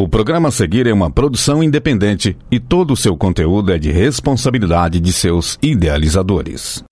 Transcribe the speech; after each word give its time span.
O 0.00 0.06
programa 0.06 0.48
a 0.48 0.52
seguir 0.52 0.86
é 0.86 0.92
uma 0.92 1.10
produção 1.10 1.60
independente 1.60 2.36
e 2.52 2.60
todo 2.60 2.92
o 2.92 2.96
seu 2.96 3.16
conteúdo 3.16 3.72
é 3.72 3.78
de 3.78 3.90
responsabilidade 3.90 5.00
de 5.00 5.12
seus 5.12 5.58
idealizadores. 5.60 6.84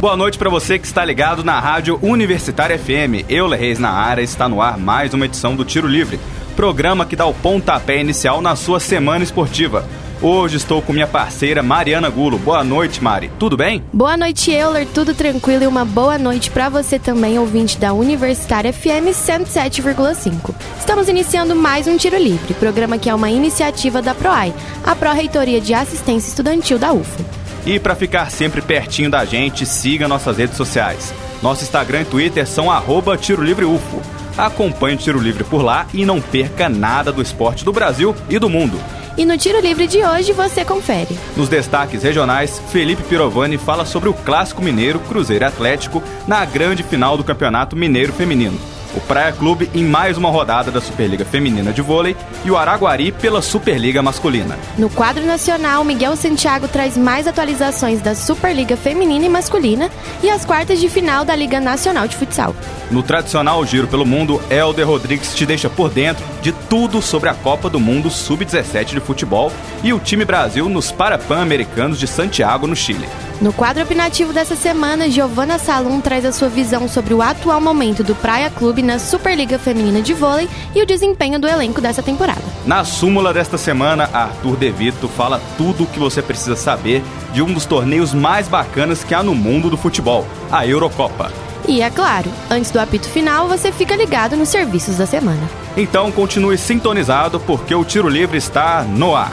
Boa 0.00 0.16
noite 0.16 0.38
para 0.38 0.48
você 0.48 0.78
que 0.78 0.86
está 0.86 1.04
ligado 1.04 1.42
na 1.42 1.58
Rádio 1.58 1.98
Universitária 2.00 2.78
FM. 2.78 3.28
Eu, 3.28 3.48
Reis 3.48 3.80
na 3.80 3.90
área, 3.90 4.22
está 4.22 4.48
no 4.48 4.62
ar 4.62 4.78
mais 4.78 5.12
uma 5.12 5.24
edição 5.24 5.56
do 5.56 5.64
Tiro 5.64 5.88
Livre, 5.88 6.20
programa 6.54 7.04
que 7.04 7.16
dá 7.16 7.26
o 7.26 7.34
pontapé 7.34 8.00
inicial 8.00 8.40
na 8.40 8.54
sua 8.54 8.78
semana 8.78 9.24
esportiva. 9.24 9.84
Hoje 10.22 10.56
estou 10.56 10.80
com 10.80 10.92
minha 10.92 11.06
parceira 11.08 11.64
Mariana 11.64 12.08
Gulo. 12.08 12.38
Boa 12.38 12.62
noite, 12.62 13.02
Mari. 13.02 13.28
Tudo 13.40 13.56
bem? 13.56 13.82
Boa 13.92 14.16
noite, 14.16 14.52
Euler. 14.52 14.86
Tudo 14.86 15.14
tranquilo 15.14 15.64
e 15.64 15.66
uma 15.66 15.84
boa 15.84 16.16
noite 16.16 16.48
para 16.48 16.68
você 16.68 16.96
também, 16.96 17.40
ouvinte 17.40 17.76
da 17.76 17.92
Universitária 17.92 18.72
FM 18.72 19.10
107,5. 19.10 20.54
Estamos 20.78 21.08
iniciando 21.08 21.56
mais 21.56 21.88
um 21.88 21.96
Tiro 21.96 22.16
Livre, 22.16 22.54
programa 22.54 22.98
que 22.98 23.10
é 23.10 23.14
uma 23.14 23.30
iniciativa 23.30 24.00
da 24.00 24.14
PROAI, 24.14 24.54
a 24.84 24.94
Pró-Reitoria 24.94 25.60
de 25.60 25.74
Assistência 25.74 26.28
Estudantil 26.28 26.78
da 26.78 26.92
UFO. 26.92 27.24
E 27.66 27.80
para 27.80 27.96
ficar 27.96 28.30
sempre 28.30 28.62
pertinho 28.62 29.10
da 29.10 29.24
gente, 29.24 29.66
siga 29.66 30.06
nossas 30.06 30.36
redes 30.36 30.56
sociais. 30.56 31.12
Nosso 31.42 31.64
Instagram 31.64 32.02
e 32.02 32.04
Twitter 32.04 32.46
são 32.46 32.70
arroba 32.70 33.16
Tiro 33.16 33.42
Livre 33.42 33.64
UFO. 33.64 34.00
Acompanhe 34.38 34.94
o 34.94 34.98
Tiro 34.98 35.18
Livre 35.18 35.42
por 35.42 35.62
lá 35.62 35.84
e 35.92 36.06
não 36.06 36.20
perca 36.20 36.68
nada 36.68 37.10
do 37.10 37.20
esporte 37.20 37.64
do 37.64 37.72
Brasil 37.72 38.14
e 38.30 38.38
do 38.38 38.48
mundo. 38.48 38.78
E 39.16 39.26
no 39.26 39.36
Tiro 39.36 39.60
Livre 39.60 39.86
de 39.86 40.02
hoje 40.02 40.32
você 40.32 40.64
confere. 40.64 41.18
Nos 41.36 41.48
destaques 41.48 42.02
regionais, 42.02 42.60
Felipe 42.70 43.02
Pirovani 43.02 43.58
fala 43.58 43.84
sobre 43.84 44.08
o 44.08 44.14
clássico 44.14 44.62
mineiro 44.62 44.98
Cruzeiro 45.00 45.46
Atlético 45.46 46.02
na 46.26 46.44
grande 46.46 46.82
final 46.82 47.16
do 47.16 47.24
Campeonato 47.24 47.76
Mineiro 47.76 48.12
Feminino 48.12 48.58
o 48.94 49.00
Praia 49.00 49.32
Clube 49.32 49.70
em 49.74 49.84
mais 49.84 50.16
uma 50.16 50.30
rodada 50.30 50.70
da 50.70 50.80
Superliga 50.80 51.24
Feminina 51.24 51.72
de 51.72 51.82
Vôlei 51.82 52.16
e 52.44 52.50
o 52.50 52.56
Araguari 52.56 53.12
pela 53.12 53.42
Superliga 53.42 54.02
Masculina. 54.02 54.58
No 54.76 54.90
quadro 54.90 55.24
nacional, 55.24 55.84
Miguel 55.84 56.16
Santiago 56.16 56.68
traz 56.68 56.96
mais 56.96 57.26
atualizações 57.26 58.00
da 58.00 58.14
Superliga 58.14 58.76
Feminina 58.76 59.26
e 59.26 59.28
Masculina 59.28 59.90
e 60.22 60.30
as 60.30 60.44
quartas 60.44 60.80
de 60.80 60.88
final 60.88 61.24
da 61.24 61.34
Liga 61.34 61.60
Nacional 61.60 62.06
de 62.06 62.16
Futsal. 62.16 62.54
No 62.90 63.02
tradicional 63.02 63.64
Giro 63.64 63.88
pelo 63.88 64.04
Mundo, 64.04 64.40
Helder 64.50 64.86
Rodrigues 64.86 65.34
te 65.34 65.46
deixa 65.46 65.70
por 65.70 65.90
dentro 65.90 66.24
de 66.42 66.52
tudo 66.52 67.00
sobre 67.00 67.28
a 67.28 67.34
Copa 67.34 67.70
do 67.70 67.80
Mundo 67.80 68.10
Sub-17 68.10 68.86
de 68.86 69.00
futebol 69.00 69.50
e 69.82 69.92
o 69.92 69.98
time 69.98 70.24
Brasil 70.24 70.68
nos 70.68 70.92
Parapan-Americanos 70.92 71.98
de 71.98 72.06
Santiago, 72.06 72.66
no 72.66 72.76
Chile. 72.76 73.08
No 73.42 73.52
quadro 73.52 73.82
opinativo 73.82 74.32
dessa 74.32 74.54
semana, 74.54 75.10
Giovana 75.10 75.58
Salum 75.58 76.00
traz 76.00 76.24
a 76.24 76.30
sua 76.30 76.48
visão 76.48 76.86
sobre 76.86 77.12
o 77.12 77.20
atual 77.20 77.60
momento 77.60 78.04
do 78.04 78.14
Praia 78.14 78.48
Clube 78.48 78.82
na 78.82 79.00
Superliga 79.00 79.58
Feminina 79.58 80.00
de 80.00 80.14
Vôlei 80.14 80.48
e 80.72 80.80
o 80.80 80.86
desempenho 80.86 81.40
do 81.40 81.48
elenco 81.48 81.80
dessa 81.80 82.04
temporada. 82.04 82.40
Na 82.64 82.84
súmula 82.84 83.34
desta 83.34 83.58
semana, 83.58 84.08
Arthur 84.12 84.56
Devito 84.56 85.08
fala 85.08 85.42
tudo 85.58 85.82
o 85.82 85.86
que 85.88 85.98
você 85.98 86.22
precisa 86.22 86.54
saber 86.54 87.02
de 87.32 87.42
um 87.42 87.52
dos 87.52 87.66
torneios 87.66 88.14
mais 88.14 88.46
bacanas 88.46 89.02
que 89.02 89.12
há 89.12 89.24
no 89.24 89.34
mundo 89.34 89.68
do 89.68 89.76
futebol, 89.76 90.24
a 90.48 90.64
Eurocopa. 90.64 91.32
E 91.66 91.82
é 91.82 91.90
claro, 91.90 92.30
antes 92.48 92.70
do 92.70 92.78
apito 92.78 93.08
final, 93.08 93.48
você 93.48 93.72
fica 93.72 93.96
ligado 93.96 94.36
nos 94.36 94.50
serviços 94.50 94.98
da 94.98 95.06
semana. 95.06 95.50
Então 95.76 96.12
continue 96.12 96.56
sintonizado 96.56 97.40
porque 97.40 97.74
o 97.74 97.84
Tiro 97.84 98.08
Livre 98.08 98.38
está 98.38 98.84
no 98.84 99.16
ar. 99.16 99.32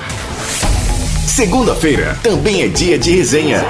Segunda-feira 1.39 2.19
também 2.21 2.63
é 2.63 2.67
dia 2.67 2.99
de 2.99 3.15
resenha. 3.15 3.63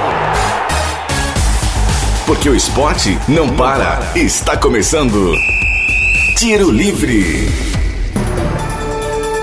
Porque 2.25 2.49
o 2.49 2.55
esporte 2.55 3.15
não 3.27 3.47
para. 3.55 4.11
Está 4.15 4.57
começando. 4.57 5.35
Tiro 6.35 6.71
Livre. 6.71 7.47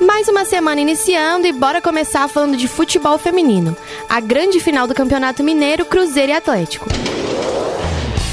Mais 0.05 0.27
uma 0.27 0.45
semana 0.45 0.81
iniciando 0.81 1.47
e 1.47 1.53
bora 1.53 1.81
começar 1.81 2.27
falando 2.27 2.57
de 2.57 2.67
futebol 2.67 3.17
feminino. 3.17 3.77
A 4.09 4.19
grande 4.19 4.59
final 4.59 4.89
do 4.89 4.95
Campeonato 4.95 5.45
Mineiro, 5.45 5.85
Cruzeiro 5.85 6.33
e 6.33 6.35
Atlético. 6.35 6.89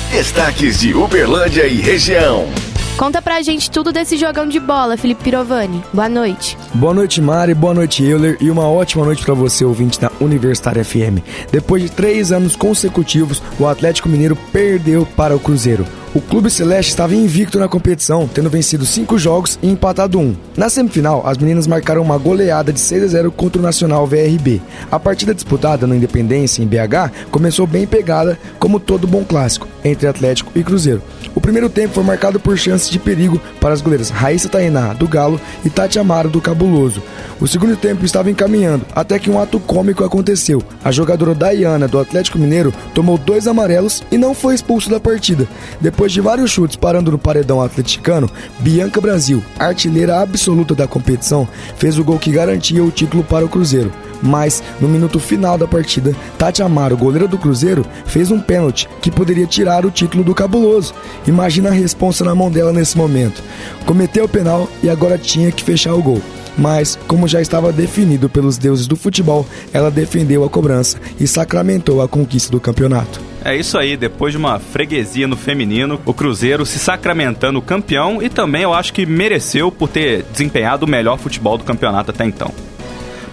Destaques 0.09 0.79
de 0.79 0.95
Uberlândia 0.95 1.67
e 1.67 1.75
região. 1.75 2.49
Conta 2.97 3.21
pra 3.21 3.41
gente 3.41 3.71
tudo 3.71 3.91
desse 3.91 4.17
jogão 4.17 4.47
de 4.47 4.59
bola, 4.59 4.95
Felipe 4.95 5.23
Pirovani. 5.23 5.83
Boa 5.91 6.07
noite. 6.07 6.55
Boa 6.75 6.93
noite, 6.93 7.19
Mari. 7.21 7.53
Boa 7.53 7.73
noite, 7.73 8.03
Euler. 8.03 8.37
E 8.39 8.51
uma 8.51 8.67
ótima 8.69 9.03
noite 9.03 9.25
para 9.25 9.33
você, 9.33 9.65
ouvinte 9.65 9.99
da 9.99 10.11
Universitária 10.21 10.85
FM. 10.85 11.19
Depois 11.51 11.81
de 11.81 11.91
três 11.91 12.31
anos 12.31 12.55
consecutivos, 12.55 13.41
o 13.59 13.67
Atlético 13.67 14.07
Mineiro 14.07 14.35
perdeu 14.51 15.07
para 15.17 15.35
o 15.35 15.39
Cruzeiro. 15.39 15.85
O 16.15 16.21
Clube 16.21 16.47
Celeste 16.47 16.91
estava 16.91 17.15
invicto 17.15 17.57
na 17.57 17.67
competição, 17.67 18.27
tendo 18.27 18.47
vencido 18.47 18.85
cinco 18.85 19.17
jogos 19.17 19.57
e 19.63 19.67
empatado 19.67 20.19
um. 20.19 20.35
Na 20.55 20.69
semifinal, 20.69 21.23
as 21.25 21.39
meninas 21.39 21.65
marcaram 21.65 22.03
uma 22.03 22.19
goleada 22.19 22.71
de 22.71 22.79
6 22.79 23.03
a 23.03 23.07
0 23.07 23.31
contra 23.31 23.59
o 23.59 23.63
Nacional 23.63 24.05
VRB. 24.05 24.61
A 24.91 24.99
partida 24.99 25.33
disputada 25.33 25.87
no 25.87 25.95
Independência, 25.95 26.61
em 26.61 26.67
BH, 26.67 27.29
começou 27.31 27.65
bem 27.65 27.87
pegada, 27.87 28.37
como 28.59 28.79
todo 28.79 29.07
bom 29.07 29.23
clássico, 29.23 29.67
entre 29.83 30.07
Atlético 30.07 30.51
e 30.53 30.63
Cruzeiro. 30.63 31.01
O 31.33 31.41
primeiro 31.41 31.67
tempo 31.67 31.95
foi 31.95 32.03
marcado 32.03 32.39
por 32.39 32.55
chances 32.59 32.91
de 32.91 32.99
perigo 32.99 33.41
para 33.59 33.73
as 33.73 33.81
goleiras 33.81 34.11
Raíssa 34.11 34.47
Tainá, 34.47 34.93
do 34.93 35.07
Galo, 35.07 35.41
e 35.65 35.69
Tati 35.69 35.97
Amaro, 35.97 36.29
do 36.29 36.39
Cabuloso. 36.39 37.01
O 37.41 37.47
segundo 37.47 37.75
tempo 37.75 38.05
estava 38.05 38.29
encaminhando, 38.29 38.85
até 38.93 39.17
que 39.17 39.31
um 39.31 39.39
ato 39.39 39.59
cômico 39.59 40.03
aconteceu. 40.03 40.61
A 40.83 40.91
jogadora 40.91 41.33
Dayana, 41.33 41.87
do 41.87 41.99
Atlético 41.99 42.37
Mineiro, 42.37 42.71
tomou 42.93 43.17
dois 43.17 43.47
amarelos 43.47 44.03
e 44.11 44.17
não 44.17 44.35
foi 44.35 44.53
expulso 44.53 44.91
da 44.91 44.99
partida. 44.99 45.47
Depois 45.81 46.02
depois 46.03 46.11
de 46.11 46.19
vários 46.19 46.51
chutes 46.51 46.75
parando 46.75 47.11
no 47.11 47.17
paredão 47.17 47.61
atleticano, 47.61 48.29
Bianca 48.59 48.99
Brasil, 48.99 49.41
artilheira 49.57 50.19
absoluta 50.19 50.75
da 50.75 50.85
competição, 50.85 51.47
fez 51.77 51.97
o 51.97 52.03
gol 52.03 52.19
que 52.19 52.29
garantia 52.29 52.83
o 52.83 52.91
título 52.91 53.23
para 53.23 53.45
o 53.45 53.47
Cruzeiro. 53.47 53.89
Mas, 54.21 54.61
no 54.81 54.89
minuto 54.89 55.17
final 55.17 55.57
da 55.57 55.65
partida, 55.65 56.13
Tati 56.37 56.61
Amaro, 56.61 56.97
goleira 56.97 57.25
do 57.25 57.37
Cruzeiro, 57.37 57.85
fez 58.05 58.31
um 58.31 58.39
pênalti 58.41 58.89
que 59.01 59.09
poderia 59.09 59.47
tirar 59.47 59.85
o 59.85 59.91
título 59.91 60.25
do 60.25 60.35
cabuloso. 60.35 60.93
Imagina 61.25 61.69
a 61.69 61.73
responsa 61.73 62.25
na 62.25 62.35
mão 62.35 62.51
dela 62.51 62.73
nesse 62.73 62.97
momento. 62.97 63.41
Cometeu 63.85 64.25
o 64.25 64.29
penal 64.29 64.67
e 64.83 64.89
agora 64.89 65.17
tinha 65.17 65.53
que 65.53 65.63
fechar 65.63 65.93
o 65.93 66.03
gol 66.03 66.21
mas, 66.55 66.99
como 67.07 67.27
já 67.27 67.41
estava 67.41 67.73
definido 67.73 68.29
pelos 68.29 68.59
deuses 68.59 68.85
do 68.85 68.95
futebol, 68.95 69.43
ela 69.73 69.89
defendeu 69.89 70.43
a 70.43 70.49
cobrança 70.49 70.99
e 71.19 71.25
sacramentou 71.25 71.99
a 71.99 72.07
conquista 72.07 72.51
do 72.51 72.59
campeonato. 72.59 73.32
É 73.45 73.55
isso 73.55 73.77
aí, 73.77 73.97
depois 73.97 74.31
de 74.31 74.37
uma 74.37 74.57
freguesia 74.57 75.27
no 75.27 75.35
feminino, 75.35 75.99
o 76.05 76.13
Cruzeiro 76.13 76.65
se 76.65 76.79
sacramentando 76.79 77.61
campeão 77.61 78.21
e 78.21 78.29
também 78.29 78.61
eu 78.61 78.73
acho 78.73 78.93
que 78.93 79.05
mereceu 79.05 79.69
por 79.69 79.89
ter 79.89 80.23
desempenhado 80.31 80.85
o 80.85 80.89
melhor 80.89 81.17
futebol 81.17 81.57
do 81.57 81.65
campeonato 81.65 82.11
até 82.11 82.23
então. 82.23 82.53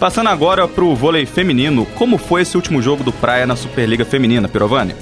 Passando 0.00 0.28
agora 0.28 0.66
para 0.66 0.82
o 0.82 0.96
vôlei 0.96 1.26
feminino, 1.26 1.86
como 1.94 2.18
foi 2.18 2.42
esse 2.42 2.56
último 2.56 2.82
jogo 2.82 3.04
do 3.04 3.12
Praia 3.12 3.46
na 3.46 3.54
Superliga 3.54 4.04
Feminina, 4.04 4.48
Pirovani? 4.48 4.94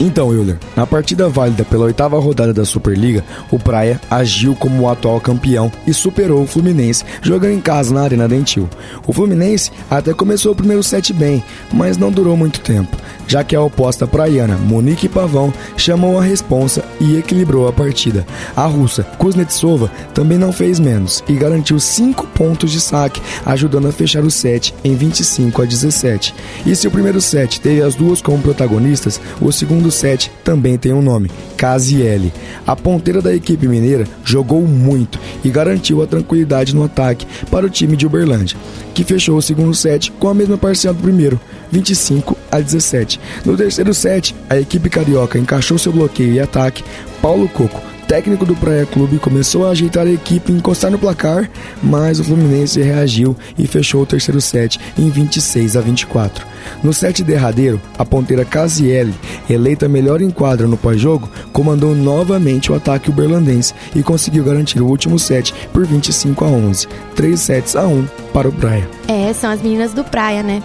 Então, 0.00 0.32
Euler, 0.32 0.58
na 0.76 0.86
partida 0.86 1.28
válida 1.28 1.64
pela 1.64 1.84
oitava 1.84 2.18
rodada 2.18 2.52
da 2.52 2.64
Superliga, 2.64 3.24
o 3.50 3.58
Praia 3.58 4.00
agiu 4.10 4.54
como 4.54 4.82
o 4.82 4.88
atual 4.88 5.20
campeão 5.20 5.70
e 5.86 5.94
superou 5.94 6.42
o 6.42 6.46
Fluminense, 6.46 7.04
jogando 7.22 7.52
em 7.52 7.60
casa 7.60 7.94
na 7.94 8.02
Arena 8.02 8.28
Dentil. 8.28 8.68
O 9.06 9.12
Fluminense 9.12 9.70
até 9.88 10.12
começou 10.12 10.52
o 10.52 10.56
primeiro 10.56 10.82
set 10.82 11.12
bem, 11.12 11.42
mas 11.72 11.96
não 11.96 12.10
durou 12.10 12.36
muito 12.36 12.60
tempo, 12.60 12.96
já 13.26 13.44
que 13.44 13.54
a 13.54 13.62
oposta 13.62 14.06
praiana, 14.06 14.56
Monique 14.56 15.08
Pavão, 15.08 15.52
chamou 15.76 16.18
a 16.18 16.22
responsa 16.22 16.84
e 17.00 17.16
equilibrou 17.16 17.68
a 17.68 17.72
partida. 17.72 18.26
A 18.56 18.66
russa, 18.66 19.04
Kuznetsova, 19.16 19.90
também 20.12 20.38
não 20.38 20.52
fez 20.52 20.80
menos 20.80 21.22
e 21.28 21.34
garantiu 21.34 21.78
5 21.78 22.26
pontos 22.28 22.72
de 22.72 22.80
saque, 22.80 23.22
ajudando 23.46 23.88
a 23.88 23.92
fechar 23.92 24.24
o 24.24 24.30
set 24.30 24.74
em 24.82 24.94
25 24.96 25.62
a 25.62 25.64
17. 25.64 26.34
E 26.66 26.74
se 26.74 26.88
o 26.88 26.90
primeiro 26.90 27.20
set 27.20 27.60
teve 27.60 27.80
as 27.80 27.94
duas 27.94 28.20
como 28.20 28.42
protagonistas, 28.42 29.20
o 29.40 29.52
segundo 29.52 29.83
segundo 29.84 29.90
set 29.90 30.30
também 30.42 30.78
tem 30.78 30.92
um 30.92 31.02
nome, 31.02 31.30
Casiele. 31.56 32.32
A 32.66 32.74
ponteira 32.74 33.20
da 33.20 33.34
equipe 33.34 33.66
mineira 33.66 34.06
jogou 34.24 34.62
muito 34.62 35.18
e 35.44 35.50
garantiu 35.50 36.02
a 36.02 36.06
tranquilidade 36.06 36.74
no 36.74 36.84
ataque 36.84 37.26
para 37.50 37.66
o 37.66 37.70
time 37.70 37.96
de 37.96 38.06
Uberlândia, 38.06 38.56
que 38.94 39.04
fechou 39.04 39.36
o 39.36 39.42
segundo 39.42 39.74
set 39.74 40.10
com 40.12 40.28
a 40.28 40.34
mesma 40.34 40.56
parcial 40.56 40.94
do 40.94 41.02
primeiro, 41.02 41.40
25 41.70 42.36
a 42.50 42.60
17. 42.60 43.20
No 43.44 43.56
terceiro 43.56 43.92
set, 43.92 44.34
a 44.48 44.58
equipe 44.58 44.88
carioca 44.88 45.38
encaixou 45.38 45.76
seu 45.76 45.92
bloqueio 45.92 46.32
e 46.32 46.40
ataque. 46.40 46.84
Paulo 47.20 47.48
Coco 47.48 47.93
técnico 48.14 48.46
do 48.46 48.54
Praia 48.54 48.86
Clube 48.86 49.18
começou 49.18 49.66
a 49.66 49.70
ajeitar 49.70 50.06
a 50.06 50.10
equipe 50.10 50.52
e 50.52 50.54
encostar 50.54 50.88
no 50.88 50.96
placar, 50.96 51.50
mas 51.82 52.20
o 52.20 52.24
Fluminense 52.24 52.80
reagiu 52.80 53.36
e 53.58 53.66
fechou 53.66 54.02
o 54.02 54.06
terceiro 54.06 54.40
set 54.40 54.78
em 54.96 55.10
26 55.10 55.76
a 55.76 55.80
24. 55.80 56.46
No 56.80 56.92
set 56.92 57.24
derradeiro, 57.24 57.80
a 57.98 58.04
ponteira 58.04 58.44
Casiele, 58.44 59.12
eleita 59.50 59.88
melhor 59.88 60.20
em 60.20 60.30
quadra 60.30 60.68
no 60.68 60.76
pós-jogo, 60.76 61.28
comandou 61.52 61.92
novamente 61.92 62.70
o 62.70 62.76
ataque 62.76 63.10
uberlandense 63.10 63.74
e 63.96 64.02
conseguiu 64.04 64.44
garantir 64.44 64.80
o 64.80 64.86
último 64.86 65.18
set 65.18 65.52
por 65.72 65.84
25 65.84 66.44
a 66.44 66.48
11, 66.48 66.86
3 67.16 67.40
sets 67.40 67.74
a 67.74 67.84
1 67.84 68.06
para 68.32 68.48
o 68.48 68.52
Praia. 68.52 68.88
É, 69.08 69.32
são 69.32 69.50
as 69.50 69.60
meninas 69.60 69.92
do 69.92 70.04
Praia, 70.04 70.40
né? 70.40 70.62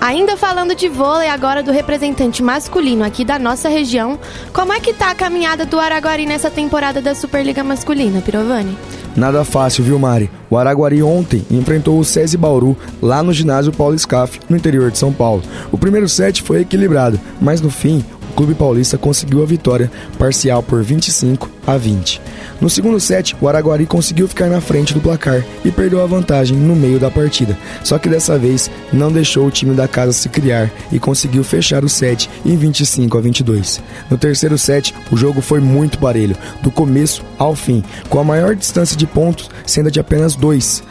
Ainda 0.00 0.36
falando 0.36 0.76
de 0.76 0.88
vôlei 0.88 1.28
agora 1.28 1.60
do 1.60 1.72
representante 1.72 2.40
masculino 2.40 3.02
aqui 3.04 3.24
da 3.24 3.36
nossa 3.36 3.68
região, 3.68 4.16
como 4.52 4.72
é 4.72 4.78
que 4.78 4.94
tá 4.94 5.10
a 5.10 5.14
caminhada 5.14 5.66
do 5.66 5.78
Araguari 5.78 6.24
nessa 6.24 6.48
temporada 6.48 7.02
da 7.02 7.16
Superliga 7.16 7.64
Masculina, 7.64 8.20
Pirovani? 8.20 8.78
Nada 9.16 9.44
fácil, 9.44 9.82
viu, 9.82 9.98
Mari? 9.98 10.30
O 10.48 10.56
Araguari 10.56 11.02
ontem 11.02 11.44
enfrentou 11.50 11.98
o 11.98 12.04
SESI 12.04 12.36
Bauru 12.36 12.76
lá 13.02 13.24
no 13.24 13.32
ginásio 13.32 13.72
Paulo 13.72 13.98
Scaff, 13.98 14.38
no 14.48 14.56
interior 14.56 14.92
de 14.92 14.98
São 14.98 15.12
Paulo. 15.12 15.42
O 15.72 15.76
primeiro 15.76 16.08
set 16.08 16.42
foi 16.42 16.60
equilibrado, 16.60 17.18
mas 17.40 17.60
no 17.60 17.68
fim 17.68 18.04
Clube 18.38 18.54
Paulista 18.54 18.96
conseguiu 18.96 19.42
a 19.42 19.46
vitória 19.46 19.90
parcial 20.16 20.62
por 20.62 20.80
25 20.80 21.50
a 21.66 21.76
20. 21.76 22.22
No 22.60 22.70
segundo 22.70 23.00
set, 23.00 23.36
o 23.40 23.48
Araguari 23.48 23.84
conseguiu 23.84 24.28
ficar 24.28 24.46
na 24.46 24.60
frente 24.60 24.94
do 24.94 25.00
placar 25.00 25.44
e 25.64 25.72
perdeu 25.72 26.00
a 26.00 26.06
vantagem 26.06 26.56
no 26.56 26.76
meio 26.76 27.00
da 27.00 27.10
partida. 27.10 27.58
Só 27.82 27.98
que 27.98 28.08
dessa 28.08 28.38
vez 28.38 28.70
não 28.92 29.10
deixou 29.10 29.44
o 29.44 29.50
time 29.50 29.74
da 29.74 29.88
casa 29.88 30.12
se 30.12 30.28
criar 30.28 30.70
e 30.92 31.00
conseguiu 31.00 31.42
fechar 31.42 31.84
o 31.84 31.88
set 31.88 32.30
em 32.46 32.56
25 32.56 33.18
a 33.18 33.20
22. 33.20 33.82
No 34.08 34.16
terceiro 34.16 34.56
set, 34.56 34.94
o 35.10 35.16
jogo 35.16 35.40
foi 35.40 35.58
muito 35.58 35.98
parelho, 35.98 36.36
do 36.62 36.70
começo 36.70 37.24
ao 37.38 37.56
fim, 37.56 37.82
com 38.08 38.20
a 38.20 38.24
maior 38.24 38.54
distância 38.54 38.96
de 38.96 39.04
pontos 39.04 39.50
sendo 39.66 39.90
de 39.90 39.98
apenas 39.98 40.36
dois 40.36 40.84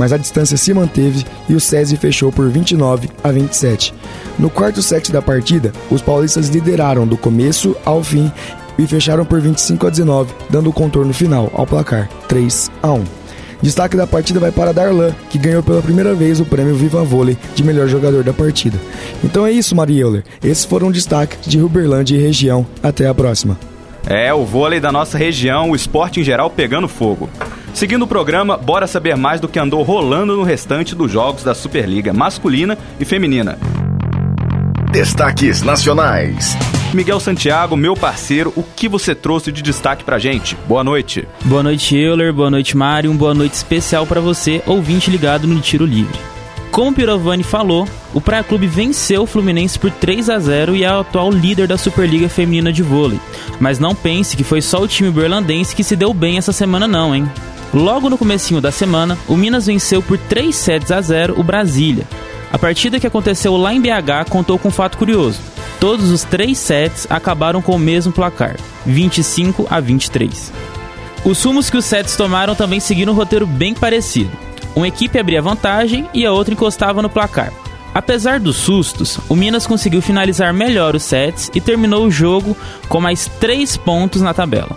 mas 0.00 0.14
a 0.14 0.16
distância 0.16 0.56
se 0.56 0.72
manteve 0.72 1.26
e 1.46 1.54
o 1.54 1.60
SESI 1.60 1.98
fechou 1.98 2.32
por 2.32 2.48
29 2.48 3.10
a 3.22 3.30
27. 3.30 3.92
No 4.38 4.48
quarto 4.48 4.80
set 4.80 5.12
da 5.12 5.20
partida, 5.20 5.72
os 5.90 6.00
paulistas 6.00 6.48
lideraram 6.48 7.06
do 7.06 7.18
começo 7.18 7.76
ao 7.84 8.02
fim 8.02 8.32
e 8.78 8.86
fecharam 8.86 9.26
por 9.26 9.42
25 9.42 9.86
a 9.86 9.90
19, 9.90 10.32
dando 10.48 10.70
o 10.70 10.72
contorno 10.72 11.12
final 11.12 11.52
ao 11.54 11.66
placar 11.66 12.08
3 12.28 12.70
a 12.82 12.92
1. 12.92 13.04
Destaque 13.60 13.94
da 13.94 14.06
partida 14.06 14.40
vai 14.40 14.50
para 14.50 14.72
Darlan, 14.72 15.14
que 15.28 15.36
ganhou 15.36 15.62
pela 15.62 15.82
primeira 15.82 16.14
vez 16.14 16.40
o 16.40 16.46
prêmio 16.46 16.74
Viva 16.74 17.04
Vôlei 17.04 17.36
de 17.54 17.62
melhor 17.62 17.86
jogador 17.86 18.24
da 18.24 18.32
partida. 18.32 18.78
Então 19.22 19.46
é 19.46 19.52
isso, 19.52 19.76
Maria 19.76 20.00
Euler. 20.00 20.24
Esses 20.42 20.64
foram 20.64 20.90
destaques 20.90 21.46
de 21.46 21.60
Uberlândia 21.60 22.16
e 22.16 22.22
região. 22.22 22.66
Até 22.82 23.06
a 23.06 23.14
próxima. 23.14 23.58
É, 24.06 24.32
o 24.32 24.46
vôlei 24.46 24.80
da 24.80 24.90
nossa 24.90 25.18
região, 25.18 25.70
o 25.70 25.76
esporte 25.76 26.20
em 26.20 26.24
geral 26.24 26.48
pegando 26.48 26.88
fogo. 26.88 27.28
Seguindo 27.74 28.02
o 28.02 28.06
programa, 28.06 28.56
bora 28.56 28.86
saber 28.86 29.16
mais 29.16 29.40
do 29.40 29.48
que 29.48 29.58
andou 29.58 29.82
rolando 29.82 30.36
no 30.36 30.42
restante 30.42 30.94
dos 30.94 31.10
jogos 31.10 31.42
da 31.42 31.54
Superliga 31.54 32.12
masculina 32.12 32.76
e 32.98 33.04
feminina. 33.04 33.58
Destaques 34.90 35.62
nacionais. 35.62 36.56
Miguel 36.92 37.20
Santiago, 37.20 37.76
meu 37.76 37.94
parceiro, 37.94 38.52
o 38.56 38.64
que 38.64 38.88
você 38.88 39.14
trouxe 39.14 39.52
de 39.52 39.62
destaque 39.62 40.02
pra 40.02 40.18
gente? 40.18 40.56
Boa 40.66 40.82
noite. 40.82 41.26
Boa 41.44 41.62
noite, 41.62 41.96
Euler. 41.96 42.32
Boa 42.32 42.50
noite, 42.50 42.76
Mário. 42.76 43.10
Um 43.10 43.16
boa 43.16 43.32
noite 43.32 43.54
especial 43.54 44.04
para 44.04 44.20
você, 44.20 44.60
ouvinte 44.66 45.08
ligado 45.08 45.46
no 45.46 45.60
Tiro 45.60 45.86
Livre. 45.86 46.18
Como 46.72 46.90
o 46.90 46.94
Pirovani 46.94 47.42
falou, 47.42 47.86
o 48.12 48.20
Praia 48.20 48.44
Clube 48.44 48.66
venceu 48.66 49.22
o 49.22 49.26
Fluminense 49.26 49.78
por 49.78 49.90
3 49.90 50.30
a 50.30 50.38
0 50.38 50.74
e 50.74 50.84
é 50.84 50.92
o 50.92 51.00
atual 51.00 51.30
líder 51.30 51.66
da 51.66 51.76
Superliga 51.76 52.28
Feminina 52.28 52.72
de 52.72 52.82
Vôlei. 52.82 53.20
Mas 53.58 53.78
não 53.78 53.94
pense 53.94 54.36
que 54.36 54.44
foi 54.44 54.60
só 54.60 54.80
o 54.80 54.88
time 54.88 55.10
berlandense 55.10 55.74
que 55.74 55.84
se 55.84 55.96
deu 55.96 56.12
bem 56.14 56.38
essa 56.38 56.52
semana 56.52 56.86
não, 56.86 57.14
hein? 57.14 57.30
Logo 57.72 58.10
no 58.10 58.18
comecinho 58.18 58.60
da 58.60 58.72
semana, 58.72 59.16
o 59.28 59.36
Minas 59.36 59.66
venceu 59.66 60.02
por 60.02 60.18
3 60.18 60.54
sets 60.54 60.90
a 60.90 61.00
0 61.00 61.38
o 61.38 61.42
Brasília. 61.42 62.06
A 62.52 62.58
partida 62.58 62.98
que 62.98 63.06
aconteceu 63.06 63.56
lá 63.56 63.72
em 63.72 63.80
BH 63.80 64.28
contou 64.28 64.58
com 64.58 64.68
um 64.68 64.72
fato 64.72 64.98
curioso. 64.98 65.38
Todos 65.78 66.10
os 66.10 66.24
três 66.24 66.58
sets 66.58 67.06
acabaram 67.08 67.62
com 67.62 67.74
o 67.74 67.78
mesmo 67.78 68.12
placar, 68.12 68.56
25 68.84 69.66
a 69.70 69.78
23. 69.78 70.52
Os 71.24 71.42
rumos 71.42 71.70
que 71.70 71.76
os 71.76 71.84
sets 71.84 72.16
tomaram 72.16 72.54
também 72.54 72.80
seguiram 72.80 73.12
um 73.12 73.16
roteiro 73.16 73.46
bem 73.46 73.72
parecido. 73.72 74.30
Uma 74.74 74.88
equipe 74.88 75.18
abria 75.18 75.40
vantagem 75.40 76.08
e 76.12 76.26
a 76.26 76.32
outra 76.32 76.54
encostava 76.54 77.00
no 77.00 77.08
placar. 77.08 77.52
Apesar 77.94 78.38
dos 78.40 78.56
sustos, 78.56 79.18
o 79.28 79.34
Minas 79.34 79.66
conseguiu 79.66 80.02
finalizar 80.02 80.52
melhor 80.52 80.94
os 80.94 81.02
sets 81.02 81.50
e 81.54 81.60
terminou 81.60 82.06
o 82.06 82.10
jogo 82.10 82.56
com 82.88 83.00
mais 83.00 83.26
3 83.40 83.76
pontos 83.78 84.22
na 84.22 84.34
tabela. 84.34 84.74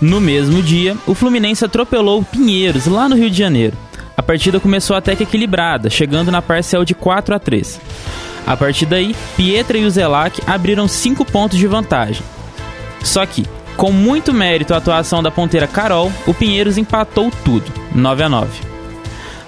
No 0.00 0.20
mesmo 0.20 0.62
dia, 0.62 0.96
o 1.06 1.14
Fluminense 1.14 1.64
atropelou 1.64 2.20
o 2.20 2.24
Pinheiros, 2.24 2.86
lá 2.86 3.08
no 3.08 3.16
Rio 3.16 3.30
de 3.30 3.38
Janeiro. 3.38 3.76
A 4.16 4.22
partida 4.22 4.60
começou 4.60 4.96
até 4.96 5.16
que 5.16 5.22
equilibrada, 5.22 5.88
chegando 5.88 6.30
na 6.30 6.42
parcial 6.42 6.84
de 6.84 6.94
4 6.94 7.34
a 7.34 7.38
3. 7.38 7.80
A 8.46 8.56
partir 8.56 8.86
daí, 8.86 9.14
Pietra 9.36 9.76
e 9.76 9.84
o 9.84 9.90
Zelac 9.90 10.40
abriram 10.46 10.86
5 10.86 11.24
pontos 11.24 11.58
de 11.58 11.66
vantagem. 11.66 12.22
Só 13.02 13.24
que, 13.24 13.46
com 13.76 13.90
muito 13.90 14.32
mérito 14.32 14.74
a 14.74 14.78
atuação 14.78 15.22
da 15.22 15.30
ponteira 15.30 15.66
Carol, 15.66 16.12
o 16.26 16.34
Pinheiros 16.34 16.78
empatou 16.78 17.30
tudo, 17.44 17.72
9 17.94 18.22
a 18.22 18.28
9. 18.28 18.50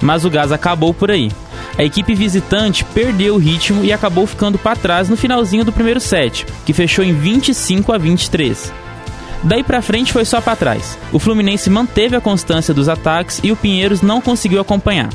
Mas 0.01 0.25
o 0.25 0.31
gás 0.31 0.51
acabou 0.51 0.93
por 0.93 1.11
aí. 1.11 1.31
A 1.77 1.85
equipe 1.85 2.15
visitante 2.15 2.85
perdeu 2.85 3.35
o 3.35 3.39
ritmo 3.39 3.85
e 3.85 3.93
acabou 3.93 4.27
ficando 4.27 4.59
para 4.59 4.77
trás 4.77 5.09
no 5.09 5.17
finalzinho 5.17 5.65
do 5.65 5.73
primeiro 5.73 6.01
set, 6.01 6.45
que 6.67 6.73
fechou 6.73 7.05
em 7.05 7.13
25 7.13 7.93
a 7.93 7.99
23. 7.99 8.73
Daí 9.43 9.63
para 9.63 9.83
frente 9.83 10.13
foi 10.13 10.25
só 10.25 10.41
para 10.41 10.57
trás. 10.57 10.99
O 11.13 11.19
Fluminense 11.19 11.71
manteve 11.71 12.17
a 12.17 12.21
constância 12.21 12.75
dos 12.75 12.89
ataques 12.89 13.41
e 13.43 13.53
o 13.53 13.57
Pinheiros 13.57 14.03
não 14.03 14.21
conseguiu 14.21 14.61
acompanhar. 14.61 15.11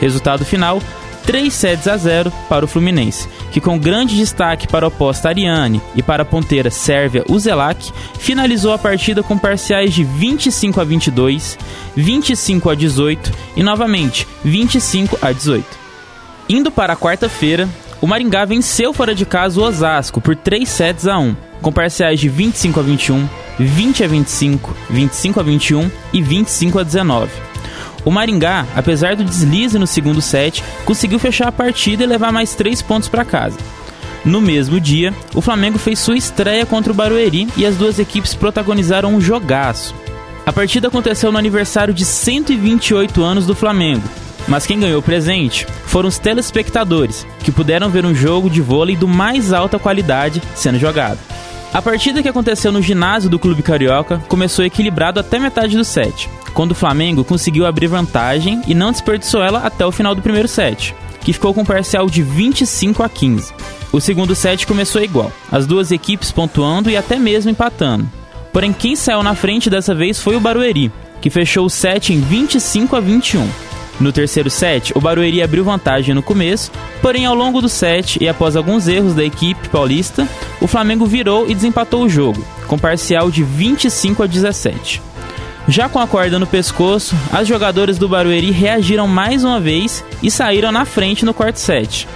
Resultado 0.00 0.44
final: 0.44 0.82
3 1.28 1.52
sets 1.52 1.86
a 1.86 1.96
0 1.96 2.32
para 2.48 2.64
o 2.64 2.68
Fluminense, 2.68 3.28
que 3.52 3.60
com 3.60 3.78
grande 3.78 4.16
destaque 4.16 4.66
para 4.66 4.86
a 4.86 4.88
oposta 4.88 5.28
Ariane 5.28 5.80
e 5.94 6.02
para 6.02 6.22
a 6.22 6.26
ponteira 6.26 6.70
Sérvia 6.70 7.22
Uzelac, 7.28 7.92
finalizou 8.18 8.72
a 8.72 8.78
partida 8.78 9.22
com 9.22 9.36
parciais 9.36 9.92
de 9.92 10.04
25 10.04 10.80
a 10.80 10.84
22, 10.84 11.58
25 11.94 12.70
a 12.70 12.74
18 12.74 13.32
e 13.56 13.62
novamente 13.62 14.26
25 14.42 15.18
a 15.20 15.30
18. 15.30 15.66
Indo 16.48 16.70
para 16.70 16.94
a 16.94 16.96
quarta-feira, 16.96 17.68
o 18.00 18.06
Maringá 18.06 18.46
venceu 18.46 18.94
fora 18.94 19.14
de 19.14 19.26
casa 19.26 19.60
o 19.60 19.64
Osasco 19.64 20.22
por 20.22 20.34
3 20.34 20.66
sets 20.66 21.06
a 21.06 21.18
1, 21.18 21.36
com 21.60 21.70
parciais 21.70 22.18
de 22.18 22.28
25 22.30 22.80
a 22.80 22.82
21, 22.82 23.28
20 23.58 24.04
a 24.04 24.08
25, 24.08 24.76
25 24.88 25.40
a 25.40 25.42
21 25.42 25.90
e 26.12 26.22
25 26.22 26.78
a 26.78 26.82
19. 26.82 27.30
O 28.04 28.10
Maringá, 28.10 28.66
apesar 28.76 29.16
do 29.16 29.24
deslize 29.24 29.78
no 29.78 29.86
segundo 29.86 30.22
set, 30.22 30.62
conseguiu 30.84 31.18
fechar 31.18 31.48
a 31.48 31.52
partida 31.52 32.04
e 32.04 32.06
levar 32.06 32.32
mais 32.32 32.54
3 32.54 32.80
pontos 32.82 33.08
para 33.08 33.24
casa. 33.24 33.58
No 34.24 34.40
mesmo 34.40 34.80
dia, 34.80 35.12
o 35.34 35.40
Flamengo 35.40 35.78
fez 35.78 35.98
sua 35.98 36.16
estreia 36.16 36.66
contra 36.66 36.92
o 36.92 36.94
Barueri 36.94 37.48
e 37.56 37.66
as 37.66 37.76
duas 37.76 37.98
equipes 37.98 38.34
protagonizaram 38.34 39.14
um 39.14 39.20
jogaço. 39.20 39.94
A 40.46 40.52
partida 40.52 40.88
aconteceu 40.88 41.30
no 41.30 41.38
aniversário 41.38 41.92
de 41.92 42.04
128 42.04 43.22
anos 43.22 43.46
do 43.46 43.54
Flamengo, 43.54 44.08
mas 44.46 44.66
quem 44.66 44.80
ganhou 44.80 45.00
o 45.00 45.02
presente 45.02 45.66
foram 45.84 46.08
os 46.08 46.18
telespectadores, 46.18 47.26
que 47.44 47.52
puderam 47.52 47.90
ver 47.90 48.06
um 48.06 48.14
jogo 48.14 48.48
de 48.48 48.62
vôlei 48.62 48.96
do 48.96 49.06
mais 49.06 49.52
alta 49.52 49.78
qualidade 49.78 50.42
sendo 50.54 50.78
jogado. 50.78 51.18
A 51.72 51.82
partida 51.82 52.22
que 52.22 52.28
aconteceu 52.28 52.72
no 52.72 52.80
ginásio 52.80 53.28
do 53.28 53.38
Clube 53.38 53.62
Carioca 53.62 54.22
começou 54.26 54.64
equilibrado 54.64 55.20
até 55.20 55.38
metade 55.38 55.76
do 55.76 55.84
set, 55.84 56.28
quando 56.54 56.72
o 56.72 56.74
Flamengo 56.74 57.22
conseguiu 57.22 57.66
abrir 57.66 57.86
vantagem 57.88 58.62
e 58.66 58.74
não 58.74 58.90
desperdiçou 58.90 59.42
ela 59.42 59.60
até 59.60 59.84
o 59.84 59.92
final 59.92 60.14
do 60.14 60.22
primeiro 60.22 60.48
set, 60.48 60.94
que 61.20 61.32
ficou 61.32 61.52
com 61.52 61.60
um 61.60 61.66
parcial 61.66 62.08
de 62.08 62.22
25 62.22 63.02
a 63.02 63.08
15. 63.08 63.52
O 63.92 64.00
segundo 64.00 64.34
set 64.34 64.66
começou 64.66 65.02
igual, 65.02 65.30
as 65.52 65.66
duas 65.66 65.92
equipes 65.92 66.32
pontuando 66.32 66.90
e 66.90 66.96
até 66.96 67.18
mesmo 67.18 67.50
empatando. 67.50 68.08
Porém, 68.50 68.72
quem 68.72 68.96
saiu 68.96 69.22
na 69.22 69.34
frente 69.34 69.68
dessa 69.68 69.94
vez 69.94 70.18
foi 70.18 70.36
o 70.36 70.40
Barueri, 70.40 70.90
que 71.20 71.28
fechou 71.28 71.66
o 71.66 71.70
set 71.70 72.14
em 72.14 72.20
25 72.20 72.96
a 72.96 73.00
21. 73.00 73.46
No 74.00 74.12
terceiro 74.12 74.48
set, 74.48 74.92
o 74.94 75.00
Barueri 75.00 75.42
abriu 75.42 75.64
vantagem 75.64 76.14
no 76.14 76.22
começo, 76.22 76.70
porém 77.02 77.26
ao 77.26 77.34
longo 77.34 77.60
do 77.60 77.68
set 77.68 78.22
e 78.22 78.28
após 78.28 78.54
alguns 78.54 78.86
erros 78.86 79.14
da 79.14 79.24
equipe 79.24 79.68
paulista, 79.68 80.28
o 80.60 80.68
Flamengo 80.68 81.04
virou 81.04 81.48
e 81.48 81.54
desempatou 81.54 82.04
o 82.04 82.08
jogo, 82.08 82.44
com 82.68 82.78
parcial 82.78 83.28
de 83.30 83.42
25 83.42 84.22
a 84.22 84.26
17. 84.26 85.02
Já 85.66 85.88
com 85.88 85.98
a 85.98 86.06
corda 86.06 86.38
no 86.38 86.46
pescoço, 86.46 87.14
as 87.32 87.46
jogadoras 87.46 87.98
do 87.98 88.08
Barueri 88.08 88.52
reagiram 88.52 89.08
mais 89.08 89.42
uma 89.44 89.60
vez 89.60 90.04
e 90.22 90.30
saíram 90.30 90.70
na 90.70 90.84
frente 90.84 91.24
no 91.24 91.34
quarto 91.34 91.56
set. 91.56 92.08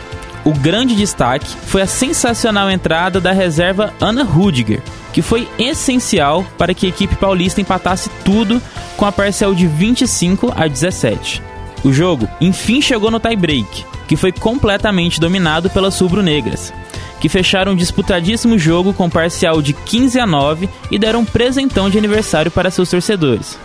O 0.44 0.52
grande 0.52 0.94
destaque 0.96 1.46
foi 1.66 1.82
a 1.82 1.86
sensacional 1.86 2.70
entrada 2.70 3.20
da 3.20 3.30
reserva 3.32 3.92
Ana 4.00 4.22
Rudiger, 4.22 4.80
que 5.12 5.20
foi 5.20 5.48
essencial 5.58 6.44
para 6.56 6.74
que 6.74 6.86
a 6.86 6.88
equipe 6.88 7.14
paulista 7.16 7.60
empatasse 7.60 8.08
tudo 8.24 8.60
com 8.96 9.04
a 9.04 9.12
parcial 9.12 9.54
de 9.54 9.66
25 9.66 10.52
a 10.56 10.66
17. 10.66 11.51
O 11.84 11.92
jogo, 11.92 12.28
enfim, 12.40 12.80
chegou 12.80 13.10
no 13.10 13.18
tie-break, 13.18 13.84
que 14.06 14.16
foi 14.16 14.30
completamente 14.30 15.18
dominado 15.18 15.68
pelas 15.70 15.98
rubro-negras, 15.98 16.72
que 17.20 17.28
fecharam 17.28 17.72
um 17.72 17.76
disputadíssimo 17.76 18.58
jogo 18.58 18.92
com 18.92 19.10
parcial 19.10 19.60
de 19.60 19.72
15 19.72 20.20
a 20.20 20.26
9 20.26 20.68
e 20.90 20.98
deram 20.98 21.20
um 21.20 21.24
presentão 21.24 21.90
de 21.90 21.98
aniversário 21.98 22.50
para 22.50 22.70
seus 22.70 22.90
torcedores. 22.90 23.58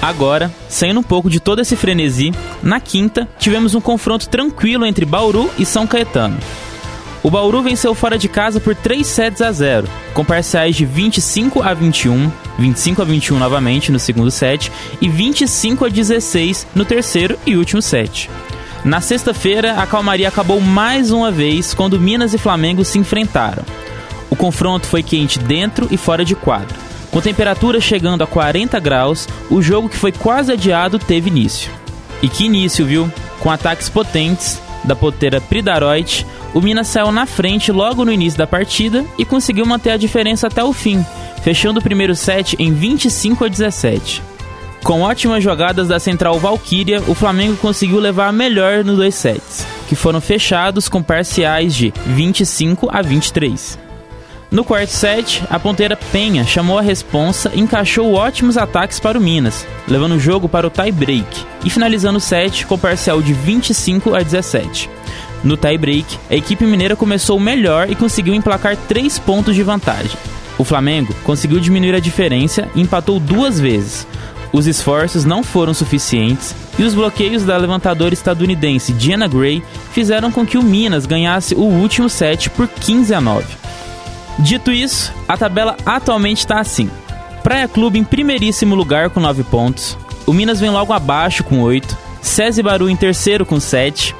Agora, 0.00 0.52
saindo 0.68 1.00
um 1.00 1.02
pouco 1.02 1.28
de 1.28 1.40
todo 1.40 1.60
esse 1.60 1.74
frenesi, 1.74 2.32
na 2.62 2.78
quinta 2.80 3.26
tivemos 3.38 3.74
um 3.74 3.80
confronto 3.80 4.28
tranquilo 4.28 4.86
entre 4.86 5.04
Bauru 5.04 5.50
e 5.58 5.64
São 5.64 5.86
Caetano. 5.86 6.38
O 7.22 7.30
Bauru 7.30 7.62
venceu 7.62 7.94
fora 7.94 8.16
de 8.16 8.28
casa 8.28 8.60
por 8.60 8.74
3 8.74 9.06
sets 9.06 9.42
a 9.42 9.50
0, 9.50 9.88
com 10.14 10.24
parciais 10.24 10.76
de 10.76 10.84
25 10.84 11.62
a 11.62 11.74
21, 11.74 12.30
25 12.58 13.02
a 13.02 13.04
21 13.04 13.38
novamente 13.38 13.90
no 13.90 13.98
segundo 13.98 14.30
set 14.30 14.70
e 15.00 15.08
25 15.08 15.84
a 15.84 15.88
16 15.88 16.66
no 16.74 16.84
terceiro 16.84 17.38
e 17.44 17.56
último 17.56 17.82
set. 17.82 18.30
Na 18.84 19.00
sexta-feira, 19.00 19.74
a 19.74 19.86
calmaria 19.86 20.28
acabou 20.28 20.60
mais 20.60 21.10
uma 21.10 21.32
vez 21.32 21.74
quando 21.74 21.98
Minas 21.98 22.32
e 22.32 22.38
Flamengo 22.38 22.84
se 22.84 22.98
enfrentaram. 22.98 23.64
O 24.30 24.36
confronto 24.36 24.86
foi 24.86 25.02
quente 25.02 25.38
dentro 25.38 25.88
e 25.90 25.96
fora 25.96 26.24
de 26.24 26.36
quadro. 26.36 26.78
Com 27.10 27.20
temperatura 27.20 27.80
chegando 27.80 28.22
a 28.22 28.26
40 28.26 28.78
graus, 28.78 29.26
o 29.50 29.60
jogo 29.60 29.88
que 29.88 29.96
foi 29.96 30.12
quase 30.12 30.52
adiado 30.52 30.98
teve 30.98 31.28
início. 31.28 31.72
E 32.22 32.28
que 32.28 32.44
início, 32.44 32.86
viu? 32.86 33.10
Com 33.40 33.50
ataques 33.50 33.88
potentes 33.88 34.60
da 34.84 34.94
poteira 34.94 35.40
Pridaroit, 35.40 36.26
o 36.54 36.60
Minas 36.60 36.88
saiu 36.88 37.12
na 37.12 37.26
frente 37.26 37.70
logo 37.70 38.04
no 38.04 38.12
início 38.12 38.38
da 38.38 38.46
partida 38.46 39.04
e 39.18 39.24
conseguiu 39.24 39.66
manter 39.66 39.90
a 39.90 39.96
diferença 39.96 40.46
até 40.46 40.62
o 40.64 40.72
fim, 40.72 41.04
fechando 41.42 41.80
o 41.80 41.82
primeiro 41.82 42.16
set 42.16 42.56
em 42.58 42.72
25 42.72 43.44
a 43.44 43.48
17. 43.48 44.22
Com 44.82 45.02
ótimas 45.02 45.42
jogadas 45.42 45.88
da 45.88 45.98
central 45.98 46.38
Valkyria, 46.38 47.02
o 47.06 47.14
Flamengo 47.14 47.56
conseguiu 47.56 47.98
levar 47.98 48.28
a 48.28 48.32
melhor 48.32 48.84
nos 48.84 48.96
dois 48.96 49.14
sets, 49.14 49.66
que 49.88 49.94
foram 49.94 50.20
fechados 50.20 50.88
com 50.88 51.02
parciais 51.02 51.74
de 51.74 51.92
25 52.06 52.88
a 52.90 53.02
23. 53.02 53.78
No 54.50 54.64
quarto 54.64 54.88
set, 54.88 55.44
a 55.50 55.58
ponteira 55.58 55.94
Penha 56.10 56.42
chamou 56.44 56.78
a 56.78 56.82
responsa 56.82 57.52
e 57.54 57.60
encaixou 57.60 58.14
ótimos 58.14 58.56
ataques 58.56 58.98
para 58.98 59.18
o 59.18 59.20
Minas, 59.20 59.66
levando 59.86 60.14
o 60.14 60.20
jogo 60.20 60.48
para 60.48 60.66
o 60.66 60.70
tie-break 60.70 61.44
e 61.66 61.68
finalizando 61.68 62.16
o 62.16 62.20
set 62.20 62.64
com 62.64 62.78
parcial 62.78 63.20
de 63.20 63.34
25 63.34 64.14
a 64.14 64.22
17. 64.22 64.88
No 65.42 65.56
tie-break, 65.56 66.18
a 66.30 66.34
equipe 66.34 66.64
mineira 66.64 66.96
começou 66.96 67.38
melhor 67.38 67.90
e 67.90 67.94
conseguiu 67.94 68.34
emplacar 68.34 68.76
3 68.76 69.18
pontos 69.20 69.54
de 69.54 69.62
vantagem. 69.62 70.16
O 70.58 70.64
Flamengo 70.64 71.14
conseguiu 71.22 71.60
diminuir 71.60 71.94
a 71.94 72.00
diferença 72.00 72.68
e 72.74 72.80
empatou 72.80 73.20
duas 73.20 73.60
vezes. 73.60 74.06
Os 74.52 74.66
esforços 74.66 75.24
não 75.24 75.42
foram 75.42 75.72
suficientes 75.72 76.54
e 76.78 76.82
os 76.82 76.94
bloqueios 76.94 77.44
da 77.44 77.56
levantadora 77.56 78.14
estadunidense 78.14 78.92
Diana 78.92 79.28
Gray 79.28 79.62
fizeram 79.92 80.32
com 80.32 80.44
que 80.44 80.58
o 80.58 80.62
Minas 80.62 81.06
ganhasse 81.06 81.54
o 81.54 81.62
último 81.62 82.08
set 82.08 82.48
por 82.50 82.66
15 82.66 83.14
a 83.14 83.20
9. 83.20 83.46
Dito 84.38 84.72
isso, 84.72 85.12
a 85.28 85.36
tabela 85.36 85.76
atualmente 85.84 86.38
está 86.38 86.60
assim: 86.60 86.90
Praia 87.42 87.68
Clube 87.68 87.98
em 87.98 88.04
primeiríssimo 88.04 88.74
lugar 88.74 89.10
com 89.10 89.20
9 89.20 89.44
pontos, 89.44 89.98
o 90.26 90.32
Minas 90.32 90.60
vem 90.60 90.70
logo 90.70 90.92
abaixo 90.92 91.44
com 91.44 91.60
8, 91.60 91.96
César 92.22 92.62
Baru 92.62 92.88
em 92.88 92.96
terceiro 92.96 93.44
com 93.44 93.60
7, 93.60 94.14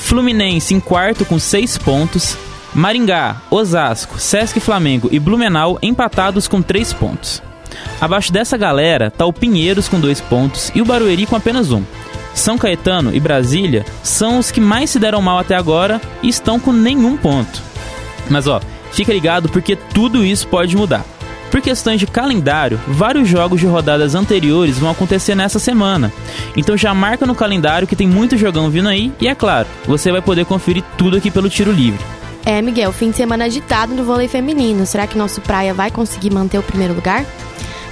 Fluminense 0.00 0.74
em 0.74 0.80
quarto 0.80 1.24
com 1.24 1.38
6 1.38 1.78
pontos, 1.78 2.36
Maringá, 2.74 3.40
Osasco, 3.50 4.18
Sesc 4.18 4.58
Flamengo 4.58 5.08
e 5.12 5.18
Blumenau 5.18 5.78
empatados 5.82 6.48
com 6.48 6.60
3 6.60 6.92
pontos. 6.94 7.42
Abaixo 8.00 8.32
dessa 8.32 8.56
galera 8.56 9.10
tá 9.10 9.24
o 9.24 9.32
Pinheiros 9.32 9.88
com 9.88 10.00
2 10.00 10.20
pontos 10.22 10.72
e 10.74 10.82
o 10.82 10.84
Barueri 10.84 11.26
com 11.26 11.36
apenas 11.36 11.70
um. 11.70 11.82
São 12.34 12.58
Caetano 12.58 13.14
e 13.14 13.20
Brasília 13.20 13.84
são 14.02 14.38
os 14.38 14.50
que 14.50 14.60
mais 14.60 14.90
se 14.90 14.98
deram 14.98 15.22
mal 15.22 15.38
até 15.38 15.54
agora 15.54 16.00
e 16.22 16.28
estão 16.28 16.58
com 16.58 16.72
nenhum 16.72 17.16
ponto. 17.16 17.62
Mas 18.28 18.46
ó, 18.46 18.60
Fica 18.92 19.12
ligado 19.12 19.48
porque 19.48 19.76
tudo 19.76 20.24
isso 20.24 20.46
pode 20.48 20.76
mudar. 20.76 21.04
Por 21.50 21.60
questões 21.60 21.98
de 21.98 22.06
calendário, 22.06 22.80
vários 22.86 23.28
jogos 23.28 23.60
de 23.60 23.66
rodadas 23.66 24.14
anteriores 24.14 24.78
vão 24.78 24.90
acontecer 24.90 25.34
nessa 25.34 25.58
semana. 25.58 26.12
Então 26.56 26.76
já 26.76 26.94
marca 26.94 27.26
no 27.26 27.34
calendário 27.34 27.88
que 27.88 27.96
tem 27.96 28.06
muito 28.06 28.36
jogão 28.36 28.70
vindo 28.70 28.88
aí 28.88 29.12
e 29.20 29.26
é 29.26 29.34
claro, 29.34 29.66
você 29.84 30.12
vai 30.12 30.22
poder 30.22 30.44
conferir 30.44 30.84
tudo 30.96 31.16
aqui 31.16 31.30
pelo 31.30 31.50
tiro 31.50 31.72
livre. 31.72 32.00
É, 32.44 32.62
Miguel, 32.62 32.92
fim 32.92 33.10
de 33.10 33.16
semana 33.16 33.44
agitado 33.44 33.94
no 33.94 34.04
vôlei 34.04 34.28
feminino. 34.28 34.86
Será 34.86 35.06
que 35.06 35.18
nosso 35.18 35.40
Praia 35.40 35.74
vai 35.74 35.90
conseguir 35.90 36.32
manter 36.32 36.58
o 36.58 36.62
primeiro 36.62 36.94
lugar? 36.94 37.26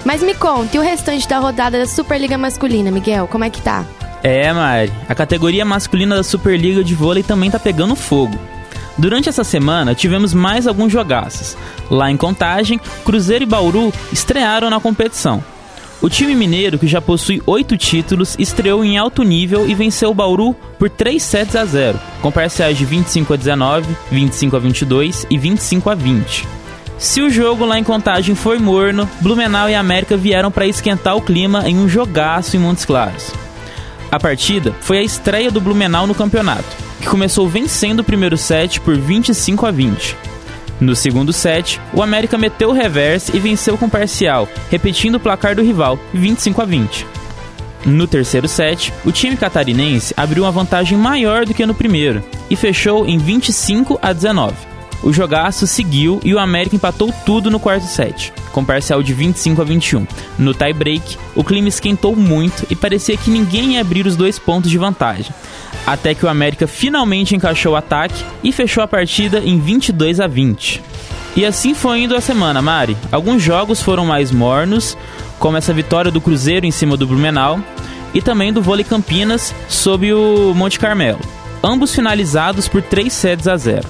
Mas 0.05 0.23
me 0.23 0.35
conte, 0.35 0.77
e 0.77 0.81
o 0.81 0.83
restante 0.83 1.29
da 1.29 1.39
rodada 1.39 1.79
da 1.79 1.87
Superliga 1.87 2.39
Masculina, 2.39 2.91
Miguel, 2.91 3.27
como 3.27 3.45
é 3.45 3.51
que 3.51 3.61
tá? 3.61 3.85
É, 4.23 4.53
Mari, 4.53 4.93
a 5.09 5.15
categoria 5.15 5.65
masculina 5.65 6.17
da 6.17 6.23
Superliga 6.23 6.83
de 6.83 6.95
vôlei 6.95 7.23
também 7.23 7.51
tá 7.51 7.59
pegando 7.59 7.95
fogo. 7.95 8.39
Durante 8.99 9.29
essa 9.29 9.45
semana, 9.45 9.95
tivemos 9.95 10.35
mais 10.35 10.67
alguns 10.67 10.93
jogaços. 10.93 11.57
Lá 11.89 12.11
em 12.11 12.17
Contagem, 12.17 12.81
Cruzeiro 13.05 13.45
e 13.45 13.47
Bauru 13.47 13.93
estrearam 14.13 14.69
na 14.69 14.81
competição. 14.81 15.43
O 16.03 16.09
time 16.09 16.35
mineiro, 16.35 16.79
que 16.79 16.87
já 16.87 17.01
possui 17.01 17.41
oito 17.47 17.77
títulos, 17.77 18.35
estreou 18.39 18.85
em 18.85 18.99
alto 18.99 19.23
nível 19.23 19.69
e 19.69 19.75
venceu 19.75 20.11
o 20.11 20.15
Bauru 20.15 20.55
por 20.79 20.91
3 20.91 21.23
sets 21.23 21.55
a 21.55 21.65
0, 21.65 21.99
com 22.21 22.31
parciais 22.31 22.77
de 22.77 22.85
25 22.85 23.35
a 23.35 23.37
19, 23.37 23.97
25 24.11 24.57
a 24.57 24.59
22 24.59 25.27
e 25.31 25.39
25 25.39 25.91
a 25.91 25.95
20. 25.95 26.49
Se 26.99 27.21
o 27.21 27.31
jogo 27.31 27.65
lá 27.65 27.79
em 27.79 27.85
Contagem 27.85 28.35
foi 28.35 28.59
morno, 28.59 29.09
Blumenau 29.21 29.71
e 29.71 29.75
América 29.77 30.17
vieram 30.17 30.51
para 30.51 30.67
esquentar 30.67 31.17
o 31.17 31.23
clima 31.23 31.69
em 31.69 31.79
um 31.79 31.89
jogaço 31.89 32.57
em 32.57 32.61
Montes 32.61 32.85
Claros. 32.85 33.33
A 34.11 34.19
partida 34.19 34.75
foi 34.81 34.99
a 34.99 35.03
estreia 35.03 35.51
do 35.51 35.61
Blumenau 35.61 36.07
no 36.07 36.15
campeonato 36.15 36.88
que 37.01 37.07
começou 37.07 37.49
vencendo 37.49 38.01
o 38.01 38.05
primeiro 38.05 38.37
set 38.37 38.81
por 38.81 38.97
25 38.97 39.67
a 39.67 39.71
20. 39.71 40.17
No 40.81 40.95
segundo 40.95 41.33
set, 41.33 41.81
o 41.93 42.03
América 42.03 42.39
meteu 42.39 42.71
o 42.71 42.73
reverse 42.73 43.37
e 43.37 43.41
venceu 43.41 43.77
com 43.77 43.89
parcial, 43.89 44.49
repetindo 44.71 45.17
o 45.17 45.21
placar 45.21 45.57
do 45.57 45.63
rival, 45.63 45.99
25 46.15 46.63
a 46.63 46.65
20. 46.65 47.07
No 47.85 48.07
terceiro 48.07 48.47
set, 48.47 48.93
o 49.05 49.11
time 49.11 49.37
catarinense 49.37 50.15
abriu 50.17 50.45
uma 50.45 50.53
vantagem 50.53 50.97
maior 50.97 51.45
do 51.47 51.55
que 51.55 51.67
no 51.67 51.75
primeiro 51.75 52.23
e 52.51 52.57
fechou 52.57 53.07
em 53.07 53.19
25 53.19 53.99
a 54.03 54.13
19. 54.13 54.55
O 55.03 55.13
jogaço 55.13 55.67
seguiu 55.67 56.21
e 56.25 56.35
o 56.35 56.39
América 56.39 56.75
empatou 56.75 57.13
tudo 57.25 57.51
no 57.51 57.61
quarto 57.61 57.87
set, 57.87 58.33
com 58.51 58.65
parcial 58.65 59.01
de 59.01 59.15
25 59.15 59.63
a 59.63 59.65
21. 59.65 60.07
No 60.39 60.53
tie-break, 60.53 61.17
o 61.37 61.45
clima 61.45 61.69
esquentou 61.69 62.17
muito 62.17 62.67
e 62.69 62.75
parecia 62.75 63.17
que 63.17 63.31
ninguém 63.31 63.75
ia 63.75 63.81
abrir 63.81 64.07
os 64.07 64.17
dois 64.17 64.39
pontos 64.39 64.71
de 64.71 64.77
vantagem, 64.77 65.33
até 65.87 66.15
que 66.15 66.25
o 66.25 66.29
América 66.29 66.67
finalmente 66.67 67.35
encaixou 67.35 67.73
o 67.73 67.77
ataque 67.77 68.25
e 68.43 68.53
fechou 68.53 68.83
a 68.83 68.89
partida 68.89 69.41
em 69.41 69.59
22 69.59 70.21
a 70.21 70.27
20. 70.27 70.83
E 71.37 71.45
assim 71.45 71.75
foi 71.75 72.01
indo 72.01 72.17
a 72.17 72.21
semana, 72.21 72.61
Mari. 72.61 72.97
Alguns 73.13 73.43
jogos 73.43 73.81
foram 73.81 74.05
mais 74.05 74.31
mornos, 74.31 74.97
como 75.39 75.57
essa 75.57 75.73
vitória 75.73 76.11
do 76.11 76.21
Cruzeiro 76.21 76.67
em 76.67 76.71
cima 76.71 76.97
do 76.97 77.07
Blumenau 77.07 77.61
e 78.13 78.21
também 78.21 78.53
do 78.53 78.63
Vôlei 78.63 78.85
Campinas 78.85 79.55
sob 79.69 80.13
o 80.13 80.53
Monte 80.55 80.79
Carmelo, 80.79 81.21
ambos 81.63 81.95
finalizados 81.95 82.67
por 82.67 82.83
3 82.83 83.13
sets 83.13 83.47
a 83.47 83.57
0. 83.57 83.87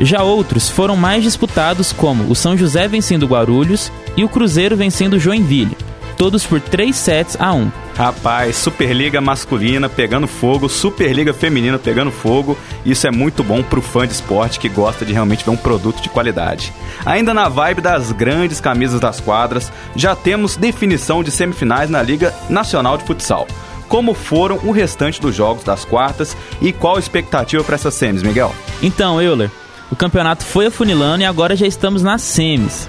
Já 0.00 0.22
outros 0.22 0.68
foram 0.68 0.96
mais 0.96 1.24
disputados, 1.24 1.92
como 1.92 2.30
o 2.30 2.34
São 2.34 2.56
José 2.56 2.86
vencendo 2.86 3.24
o 3.24 3.26
Guarulhos 3.26 3.90
e 4.16 4.24
o 4.24 4.28
Cruzeiro 4.28 4.76
vencendo 4.76 5.14
o 5.14 5.18
Joinville, 5.18 5.76
todos 6.18 6.44
por 6.44 6.60
3 6.60 6.94
sets 6.94 7.36
a 7.40 7.54
1. 7.54 7.70
Rapaz, 7.96 8.56
Superliga 8.56 9.20
masculina 9.20 9.88
pegando 9.88 10.26
fogo, 10.26 10.68
Superliga 10.68 11.32
feminina 11.32 11.78
pegando 11.78 12.10
fogo. 12.10 12.58
Isso 12.84 13.06
é 13.06 13.10
muito 13.10 13.42
bom 13.42 13.62
pro 13.62 13.80
fã 13.80 14.06
de 14.06 14.12
esporte 14.12 14.58
que 14.58 14.68
gosta 14.68 15.04
de 15.04 15.12
realmente 15.12 15.44
ver 15.44 15.52
um 15.52 15.56
produto 15.56 16.02
de 16.02 16.08
qualidade. 16.08 16.72
Ainda 17.06 17.32
na 17.32 17.48
vibe 17.48 17.80
das 17.80 18.12
grandes 18.12 18.60
camisas 18.60 19.00
das 19.00 19.20
quadras, 19.20 19.72
já 19.96 20.14
temos 20.14 20.56
definição 20.56 21.22
de 21.22 21.30
semifinais 21.30 21.88
na 21.88 22.02
Liga 22.02 22.34
Nacional 22.50 22.98
de 22.98 23.04
Futsal. 23.04 23.46
Como 23.88 24.12
foram 24.12 24.60
o 24.64 24.70
restante 24.70 25.20
dos 25.20 25.34
jogos 25.34 25.64
das 25.64 25.84
quartas 25.84 26.36
e 26.60 26.72
qual 26.72 26.96
a 26.96 27.00
expectativa 27.00 27.64
para 27.64 27.76
essas 27.76 27.94
semis, 27.94 28.22
Miguel? 28.22 28.54
Então, 28.82 29.20
Euler, 29.22 29.50
o 29.90 29.96
campeonato 29.96 30.44
foi 30.44 30.66
afunilando 30.66 31.22
e 31.22 31.26
agora 31.26 31.56
já 31.56 31.66
estamos 31.66 32.02
nas 32.02 32.20
semis. 32.22 32.88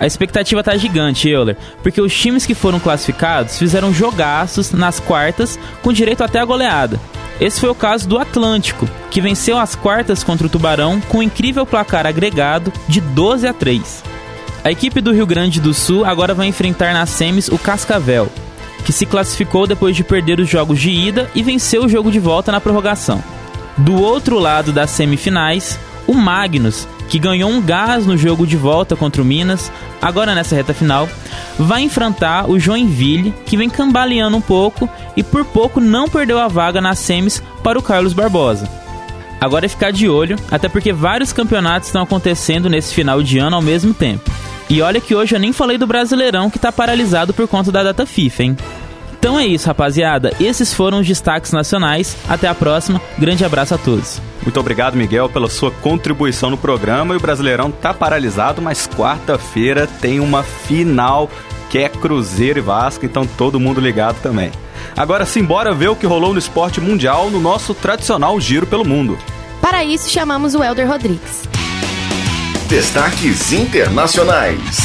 A 0.00 0.06
expectativa 0.06 0.62
tá 0.62 0.74
gigante, 0.78 1.28
Euler, 1.28 1.58
porque 1.82 2.00
os 2.00 2.18
times 2.18 2.46
que 2.46 2.54
foram 2.54 2.80
classificados 2.80 3.58
fizeram 3.58 3.92
jogaços 3.92 4.72
nas 4.72 4.98
quartas 4.98 5.58
com 5.82 5.92
direito 5.92 6.24
até 6.24 6.40
a 6.40 6.44
goleada. 6.46 6.98
Esse 7.38 7.60
foi 7.60 7.68
o 7.68 7.74
caso 7.74 8.08
do 8.08 8.18
Atlântico, 8.18 8.88
que 9.10 9.20
venceu 9.20 9.58
as 9.58 9.74
quartas 9.74 10.24
contra 10.24 10.46
o 10.46 10.50
Tubarão 10.50 11.02
com 11.02 11.18
um 11.18 11.22
incrível 11.22 11.66
placar 11.66 12.06
agregado 12.06 12.72
de 12.88 12.98
12 13.02 13.46
a 13.46 13.52
3. 13.52 14.02
A 14.64 14.70
equipe 14.70 15.02
do 15.02 15.12
Rio 15.12 15.26
Grande 15.26 15.60
do 15.60 15.74
Sul 15.74 16.06
agora 16.06 16.32
vai 16.32 16.46
enfrentar 16.46 16.94
nas 16.94 17.10
semis 17.10 17.48
o 17.48 17.58
Cascavel, 17.58 18.30
que 18.86 18.94
se 18.94 19.04
classificou 19.04 19.66
depois 19.66 19.94
de 19.94 20.02
perder 20.02 20.40
os 20.40 20.48
jogos 20.48 20.80
de 20.80 20.90
ida 20.90 21.30
e 21.34 21.42
venceu 21.42 21.84
o 21.84 21.88
jogo 21.88 22.10
de 22.10 22.18
volta 22.18 22.50
na 22.50 22.60
prorrogação. 22.60 23.22
Do 23.76 24.00
outro 24.00 24.38
lado 24.38 24.72
das 24.72 24.90
semifinais, 24.90 25.78
o 26.06 26.14
Magnus, 26.14 26.88
que 27.10 27.18
ganhou 27.18 27.50
um 27.50 27.60
gás 27.60 28.06
no 28.06 28.16
jogo 28.16 28.46
de 28.46 28.56
volta 28.56 28.94
contra 28.94 29.20
o 29.20 29.24
Minas, 29.24 29.70
agora 30.00 30.32
nessa 30.32 30.54
reta 30.54 30.72
final, 30.72 31.08
vai 31.58 31.82
enfrentar 31.82 32.48
o 32.48 32.58
Joinville, 32.58 33.34
que 33.44 33.56
vem 33.56 33.68
cambaleando 33.68 34.36
um 34.36 34.40
pouco 34.40 34.88
e 35.16 35.22
por 35.22 35.44
pouco 35.44 35.80
não 35.80 36.08
perdeu 36.08 36.38
a 36.38 36.46
vaga 36.46 36.80
nas 36.80 37.00
semis 37.00 37.42
para 37.64 37.78
o 37.78 37.82
Carlos 37.82 38.12
Barbosa. 38.12 38.70
Agora 39.40 39.66
é 39.66 39.68
ficar 39.68 39.90
de 39.90 40.08
olho, 40.08 40.36
até 40.50 40.68
porque 40.68 40.92
vários 40.92 41.32
campeonatos 41.32 41.88
estão 41.88 42.02
acontecendo 42.02 42.70
nesse 42.70 42.94
final 42.94 43.22
de 43.22 43.38
ano 43.38 43.56
ao 43.56 43.62
mesmo 43.62 43.92
tempo. 43.92 44.30
E 44.68 44.80
olha 44.80 45.00
que 45.00 45.14
hoje 45.14 45.34
eu 45.34 45.40
nem 45.40 45.52
falei 45.52 45.76
do 45.76 45.88
Brasileirão 45.88 46.48
que 46.48 46.58
está 46.58 46.70
paralisado 46.70 47.34
por 47.34 47.48
conta 47.48 47.72
da 47.72 47.82
data 47.82 48.06
FIFA, 48.06 48.42
hein? 48.44 48.56
Então 49.18 49.38
é 49.38 49.44
isso, 49.44 49.66
rapaziada. 49.66 50.32
Esses 50.38 50.72
foram 50.72 51.00
os 51.00 51.06
destaques 51.06 51.50
nacionais. 51.50 52.16
Até 52.28 52.46
a 52.46 52.54
próxima. 52.54 53.02
Grande 53.18 53.44
abraço 53.44 53.74
a 53.74 53.78
todos. 53.78 54.29
Muito 54.42 54.58
obrigado, 54.58 54.96
Miguel, 54.96 55.28
pela 55.28 55.48
sua 55.48 55.70
contribuição 55.70 56.50
no 56.50 56.56
programa. 56.56 57.14
E 57.14 57.16
o 57.16 57.20
Brasileirão 57.20 57.70
tá 57.70 57.92
paralisado, 57.92 58.62
mas 58.62 58.88
quarta-feira 58.88 59.86
tem 59.86 60.20
uma 60.20 60.42
final 60.42 61.30
que 61.68 61.78
é 61.78 61.88
Cruzeiro 61.88 62.58
e 62.58 62.62
Vasco, 62.62 63.06
então 63.06 63.24
todo 63.24 63.60
mundo 63.60 63.80
ligado 63.80 64.20
também. 64.20 64.50
Agora 64.96 65.24
simbora 65.24 65.72
ver 65.72 65.88
o 65.88 65.96
que 65.96 66.06
rolou 66.06 66.32
no 66.32 66.38
esporte 66.38 66.80
mundial 66.80 67.30
no 67.30 67.38
nosso 67.38 67.74
tradicional 67.74 68.40
giro 68.40 68.66
pelo 68.66 68.84
mundo. 68.84 69.16
Para 69.60 69.84
isso, 69.84 70.10
chamamos 70.10 70.54
o 70.54 70.64
Elder 70.64 70.88
Rodrigues. 70.88 71.48
Destaques 72.68 73.52
internacionais. 73.52 74.78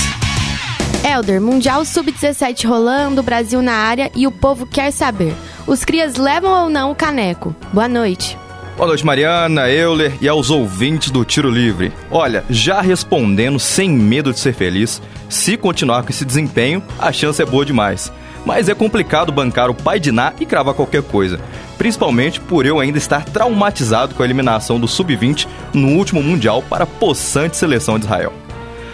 Elder, 1.04 1.40
Mundial 1.40 1.86
Sub-17 1.86 2.68
rolando, 2.68 3.22
Brasil 3.24 3.62
na 3.62 3.74
área 3.74 4.12
e 4.16 4.26
o 4.26 4.32
povo 4.32 4.66
quer 4.66 4.92
saber. 4.92 5.36
Os 5.68 5.86
crias 5.86 6.16
levam 6.16 6.64
ou 6.64 6.70
não 6.70 6.92
o 6.92 6.96
caneco? 6.96 7.56
Boa 7.72 7.88
noite. 7.88 8.38
Boa 8.76 8.88
noite, 8.88 9.06
Mariana, 9.06 9.70
Euler 9.70 10.18
e 10.20 10.28
aos 10.28 10.50
ouvintes 10.50 11.10
do 11.10 11.24
Tiro 11.24 11.50
Livre. 11.50 11.94
Olha, 12.12 12.44
já 12.50 12.82
respondendo 12.82 13.58
sem 13.58 13.90
medo 13.90 14.34
de 14.34 14.40
ser 14.40 14.54
feliz, 14.54 15.02
se 15.30 15.56
continuar 15.56 16.04
com 16.04 16.10
esse 16.10 16.26
desempenho, 16.26 16.84
a 17.00 17.10
chance 17.10 17.42
é 17.42 17.46
boa 17.46 17.66
demais. 17.66 18.12
Mas 18.46 18.68
é 18.68 18.76
complicado 18.76 19.32
bancar 19.32 19.70
o 19.70 19.74
pai 19.74 19.98
de 19.98 20.12
Ná 20.12 20.34
e 20.42 20.46
cravar 20.46 20.74
qualquer 20.74 21.02
coisa, 21.04 21.40
principalmente 21.78 22.42
por 22.42 22.66
eu 22.66 22.78
ainda 22.78 22.98
estar 22.98 23.24
traumatizado 23.24 24.14
com 24.14 24.22
a 24.22 24.26
eliminação 24.26 24.78
do 24.78 24.90
Sub-20 24.90 25.48
no 25.74 25.96
último 25.96 26.22
Mundial 26.22 26.62
para 26.62 26.84
a 26.84 26.88
possante 26.88 27.56
seleção 27.56 27.98
de 27.98 28.04
Israel. 28.04 28.34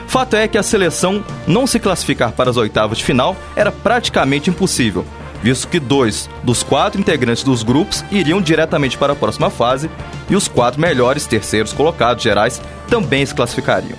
Fato 0.06 0.36
é 0.36 0.48
que 0.48 0.60
a 0.60 0.64
seleção 0.64 1.24
não 1.48 1.66
se 1.66 1.80
classificar 1.80 2.34
para 2.34 2.52
as 2.52 2.58
oitavas 2.58 3.00
de 3.00 3.04
final 3.04 3.36
era 3.56 3.72
praticamente 3.72 4.48
impossível, 4.48 5.08
visto 5.42 5.68
que 5.68 5.80
dois 5.80 6.30
dos 6.44 6.64
quatro 6.64 7.00
integrantes 7.00 7.44
dos 7.44 7.64
grupos 7.64 8.04
iriam 8.12 8.42
diretamente 8.42 8.98
para 8.98 9.14
a 9.14 9.16
próxima 9.16 9.50
fase 9.50 9.90
e 10.30 10.36
os 10.36 10.48
quatro 10.48 10.80
melhores 10.80 11.26
terceiros 11.26 11.74
colocados 11.74 12.24
gerais 12.24 12.62
também 12.88 13.26
se 13.26 13.34
classificariam. 13.34 13.98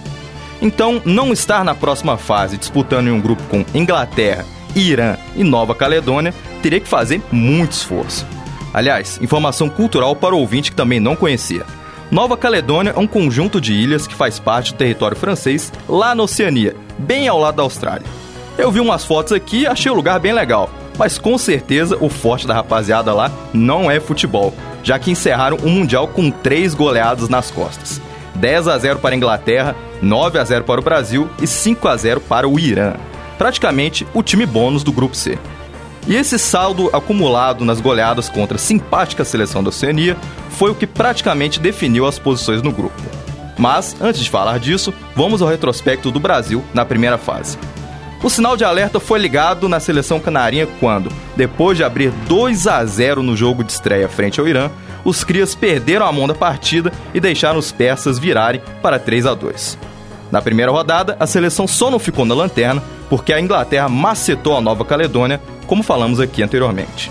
Então, 0.61 1.03
não 1.05 1.33
estar 1.33 1.65
na 1.65 1.75
próxima 1.75 2.17
fase 2.17 2.57
disputando 2.57 3.09
em 3.09 3.11
um 3.11 3.21
grupo 3.21 3.43
com 3.45 3.65
Inglaterra, 3.75 4.45
Irã 4.77 5.17
e 5.35 5.43
Nova 5.43 5.75
Caledônia 5.75 6.33
teria 6.63 6.81
que 6.81 6.89
fazer 6.89 7.21
muito 7.33 7.73
esforço. 7.73 8.25
Aliás, 8.73 9.19
informação 9.21 9.69
cultural 9.69 10.15
para 10.17 10.35
o 10.35 10.39
ouvinte 10.39 10.71
que 10.71 10.77
também 10.77 11.01
não 11.01 11.17
conhecia. 11.17 11.67
Nova 12.11 12.37
Caledônia 12.37 12.93
é 12.95 12.99
um 12.99 13.07
conjunto 13.07 13.61
de 13.61 13.73
ilhas 13.73 14.07
que 14.07 14.15
faz 14.15 14.39
parte 14.39 14.73
do 14.73 14.77
território 14.77 15.17
francês 15.17 15.73
lá 15.89 16.15
na 16.15 16.23
Oceania, 16.23 16.77
bem 16.99 17.27
ao 17.27 17.39
lado 17.39 17.57
da 17.57 17.63
Austrália. 17.63 18.07
Eu 18.57 18.71
vi 18.71 18.81
umas 18.81 19.05
fotos 19.05 19.33
aqui 19.33 19.63
e 19.63 19.67
achei 19.67 19.91
o 19.91 19.95
lugar 19.95 20.21
bem 20.21 20.33
legal, 20.33 20.71
mas 20.99 21.19
com 21.19 21.37
certeza 21.39 21.97
o 22.01 22.09
forte 22.09 22.47
da 22.47 22.55
rapaziada 22.55 23.13
lá 23.13 23.31
não 23.53 23.91
é 23.91 24.01
futebol, 24.01 24.55
já 24.83 24.99
que 24.99 25.11
encerraram 25.11 25.57
o 25.59 25.69
Mundial 25.69 26.09
com 26.09 26.31
três 26.31 26.75
goleadas 26.75 27.29
nas 27.29 27.51
costas. 27.51 28.01
10 28.35 28.69
a 28.69 28.79
0 28.79 28.99
para 28.99 29.15
a 29.15 29.17
Inglaterra, 29.17 29.77
9 30.01 30.39
a 30.39 30.45
0 30.45 30.65
para 30.65 30.81
o 30.81 30.85
Brasil 30.85 31.29
e 31.41 31.47
5 31.47 31.87
a 31.89 31.97
0 31.97 32.21
para 32.21 32.49
o 32.49 32.59
Irã. 32.59 32.95
Praticamente 33.39 34.07
o 34.15 34.23
time 34.23 34.47
bônus 34.47 34.83
do 34.83 34.93
grupo 34.93 35.17
C. 35.17 35.39
E 36.07 36.17
esse 36.17 36.39
saldo 36.39 36.91
acumulado 36.93 37.65
nas 37.65 37.81
goleadas 37.81 38.29
contra 38.29 38.57
a 38.57 38.61
simpática 38.61 39.25
seleção 39.25 39.63
da 39.63 39.69
Oceania 39.69 40.17
foi 40.51 40.71
o 40.71 40.75
que 40.75 40.87
praticamente 40.87 41.61
definiu 41.61 42.07
as 42.07 42.19
posições 42.19 42.61
no 42.61 42.73
grupo. 42.73 43.01
Mas, 43.57 43.95
antes 44.01 44.23
de 44.23 44.31
falar 44.31 44.59
disso, 44.59 44.93
vamos 45.15 45.43
ao 45.43 45.49
retrospecto 45.49 46.11
do 46.11 46.19
Brasil 46.19 46.65
na 46.75 46.85
primeira 46.85 47.19
fase. 47.19 47.57
O 48.23 48.31
sinal 48.31 48.57
de 48.57 48.65
alerta 48.65 49.01
foi 49.01 49.19
ligado 49.19 49.69
na 49.69 49.81
seleção 49.81 50.21
canarinha 50.21 50.69
quando, 50.79 51.11
depois 51.37 51.77
de 51.77 51.83
abrir 51.83 52.13
2 52.29 52.69
a 52.69 52.85
0 52.85 53.21
no 53.21 53.37
jogo 53.37 53.65
de 53.65 53.73
estreia 53.73 54.09
frente 54.09 54.39
ao 54.39 54.47
Irã, 54.47 54.71
os 55.05 55.25
crias 55.25 55.57
perderam 55.57 56.07
a 56.07 56.13
mão 56.13 56.29
da 56.29 56.35
partida 56.35 56.93
e 57.13 57.19
deixaram 57.19 57.59
os 57.59 57.73
persas 57.73 58.21
virarem 58.21 58.63
para 58.81 59.01
3 59.01 59.27
a 59.27 59.35
2. 59.35 59.77
Na 60.31 60.41
primeira 60.41 60.71
rodada, 60.71 61.17
a 61.19 61.27
seleção 61.27 61.67
só 61.67 61.91
não 61.91 61.99
ficou 61.99 62.25
na 62.25 62.33
lanterna 62.35 62.81
porque 63.11 63.33
a 63.33 63.41
Inglaterra 63.41 63.89
macetou 63.89 64.57
a 64.57 64.61
Nova 64.61 64.85
Caledônia, 64.85 65.41
como 65.67 65.83
falamos 65.83 66.21
aqui 66.21 66.45
anteriormente. 66.45 67.11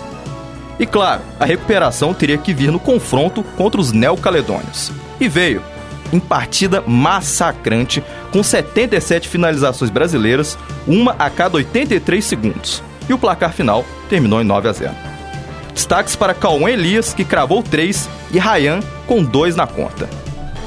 E 0.78 0.86
claro, 0.86 1.20
a 1.38 1.44
recuperação 1.44 2.14
teria 2.14 2.38
que 2.38 2.54
vir 2.54 2.72
no 2.72 2.80
confronto 2.80 3.44
contra 3.56 3.80
os 3.80 3.92
neocaledônios. 3.92 4.90
E 5.20 5.28
veio, 5.28 5.62
em 6.12 6.20
partida 6.20 6.82
massacrante, 6.86 8.02
com 8.30 8.42
77 8.42 9.28
finalizações 9.28 9.90
brasileiras, 9.90 10.58
uma 10.86 11.16
a 11.18 11.30
cada 11.30 11.56
83 11.56 12.24
segundos. 12.24 12.82
E 13.08 13.14
o 13.14 13.18
placar 13.18 13.52
final 13.52 13.84
terminou 14.08 14.40
em 14.40 14.44
9 14.44 14.68
a 14.68 14.72
0. 14.72 14.92
Destaques 15.74 16.14
para 16.14 16.34
Cauã 16.34 16.70
Elias, 16.70 17.14
que 17.14 17.24
cravou 17.24 17.62
3, 17.62 18.08
e 18.30 18.38
Rayan, 18.38 18.80
com 19.06 19.22
2 19.22 19.56
na 19.56 19.66
conta. 19.66 20.08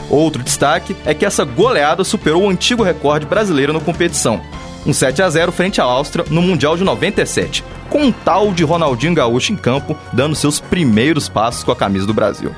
Outro 0.10 0.44
destaque 0.44 0.96
é 1.06 1.14
que 1.14 1.26
essa 1.26 1.44
goleada 1.44 2.04
superou 2.04 2.44
o 2.44 2.50
antigo 2.50 2.84
recorde 2.84 3.26
brasileiro 3.26 3.74
na 3.74 3.80
competição, 3.80 4.42
um 4.86 4.94
7 4.94 5.22
a 5.22 5.30
0 5.30 5.52
frente 5.52 5.82
à 5.82 5.84
Áustria 5.84 6.26
no 6.30 6.42
Mundial 6.42 6.78
de 6.78 6.84
97, 6.84 7.64
com 7.90 8.04
um 8.04 8.12
tal 8.12 8.52
de 8.52 8.64
Ronaldinho 8.64 9.16
Gaúcho 9.16 9.52
em 9.52 9.56
campo, 9.56 9.98
dando 10.14 10.36
seus 10.36 10.60
primeiros 10.60 11.28
passos 11.28 11.64
com 11.64 11.72
a 11.72 11.76
camisa 11.76 12.06
do 12.06 12.14
Brasil. 12.14 12.54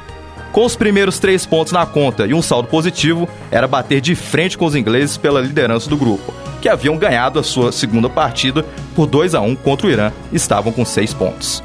Com 0.51 0.65
os 0.65 0.75
primeiros 0.75 1.19
três 1.19 1.45
pontos 1.45 1.73
na 1.73 1.85
conta 1.85 2.25
e 2.25 2.33
um 2.33 2.41
saldo 2.41 2.67
positivo, 2.67 3.27
era 3.51 3.67
bater 3.67 4.01
de 4.01 4.15
frente 4.15 4.57
com 4.57 4.65
os 4.65 4.75
ingleses 4.75 5.17
pela 5.17 5.41
liderança 5.41 5.89
do 5.89 5.97
grupo, 5.97 6.33
que 6.61 6.69
haviam 6.69 6.97
ganhado 6.97 7.39
a 7.39 7.43
sua 7.43 7.71
segunda 7.71 8.09
partida 8.09 8.65
por 8.95 9.05
2 9.05 9.35
a 9.35 9.41
1 9.41 9.55
contra 9.57 9.87
o 9.87 9.89
Irã 9.91 10.11
e 10.31 10.35
estavam 10.35 10.71
com 10.71 10.83
seis 10.83 11.13
pontos. 11.13 11.63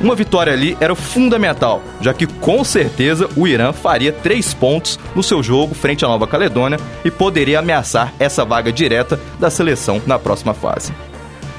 Uma 0.00 0.14
vitória 0.14 0.52
ali 0.52 0.76
era 0.80 0.94
fundamental, 0.94 1.80
já 2.00 2.12
que 2.12 2.26
com 2.26 2.64
certeza 2.64 3.28
o 3.36 3.46
Irã 3.46 3.72
faria 3.72 4.12
três 4.12 4.52
pontos 4.52 4.98
no 5.14 5.22
seu 5.22 5.42
jogo 5.42 5.74
frente 5.74 6.04
à 6.04 6.08
Nova 6.08 6.26
Caledônia 6.26 6.78
e 7.04 7.10
poderia 7.10 7.60
ameaçar 7.60 8.12
essa 8.18 8.44
vaga 8.44 8.72
direta 8.72 9.18
da 9.38 9.50
seleção 9.50 10.02
na 10.06 10.18
próxima 10.18 10.52
fase. 10.52 10.92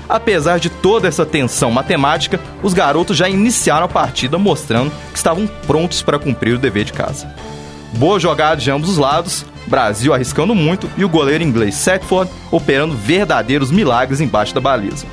Apesar 0.07 0.59
de 0.59 0.69
toda 0.69 1.07
essa 1.07 1.25
tensão 1.25 1.71
matemática, 1.71 2.39
os 2.61 2.73
garotos 2.73 3.17
já 3.17 3.27
iniciaram 3.27 3.85
a 3.85 3.89
partida 3.89 4.37
mostrando 4.37 4.91
que 5.11 5.17
estavam 5.17 5.47
prontos 5.65 6.01
para 6.01 6.19
cumprir 6.19 6.55
o 6.55 6.59
dever 6.59 6.85
de 6.85 6.93
casa. 6.93 7.27
Boa 7.93 8.19
jogada 8.19 8.61
de 8.61 8.69
ambos 8.69 8.89
os 8.89 8.97
lados, 8.97 9.45
Brasil 9.65 10.13
arriscando 10.13 10.53
muito 10.53 10.89
e 10.95 11.03
o 11.03 11.09
goleiro 11.09 11.43
inglês 11.43 11.75
Setford 11.75 12.31
operando 12.51 12.95
verdadeiros 12.95 13.71
milagres 13.71 14.21
embaixo 14.21 14.53
da 14.53 14.61
baliza. 14.61 15.07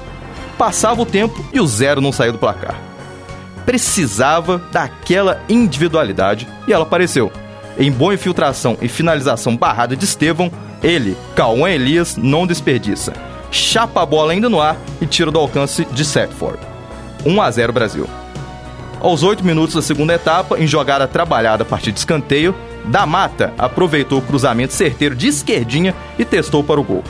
Passava 0.58 1.00
o 1.00 1.06
tempo 1.06 1.42
e 1.52 1.60
o 1.60 1.66
zero 1.66 2.00
não 2.00 2.12
saiu 2.12 2.32
do 2.32 2.38
placar. 2.38 2.78
Precisava 3.64 4.58
daquela 4.70 5.40
individualidade 5.48 6.46
e 6.68 6.72
ela 6.72 6.82
apareceu. 6.82 7.32
Em 7.78 7.90
boa 7.90 8.12
infiltração 8.12 8.76
e 8.82 8.88
finalização 8.88 9.56
barrada 9.56 9.96
de 9.96 10.04
Estevão, 10.04 10.52
ele, 10.82 11.16
Cauã 11.34 11.70
Elias, 11.70 12.16
não 12.18 12.46
desperdiça 12.46 13.14
chapa 13.52 14.02
a 14.02 14.06
bola 14.06 14.32
ainda 14.32 14.48
no 14.48 14.60
ar 14.60 14.76
e 15.00 15.06
tira 15.06 15.30
do 15.30 15.38
alcance 15.38 15.84
de 15.92 16.04
Setford. 16.04 16.58
1 17.24 17.40
a 17.40 17.50
0 17.50 17.72
Brasil. 17.72 18.08
Aos 19.00 19.22
8 19.22 19.44
minutos 19.44 19.74
da 19.74 19.82
segunda 19.82 20.14
etapa, 20.14 20.58
em 20.58 20.66
jogada 20.66 21.06
trabalhada 21.06 21.62
a 21.62 21.66
partir 21.66 21.92
de 21.92 21.98
escanteio, 21.98 22.54
da 22.84 23.06
Mata 23.06 23.52
aproveitou 23.58 24.18
o 24.18 24.22
cruzamento 24.22 24.72
certeiro 24.72 25.14
de 25.14 25.28
esquerdinha 25.28 25.94
e 26.18 26.24
testou 26.24 26.64
para 26.64 26.80
o 26.80 26.84
gol. 26.84 27.04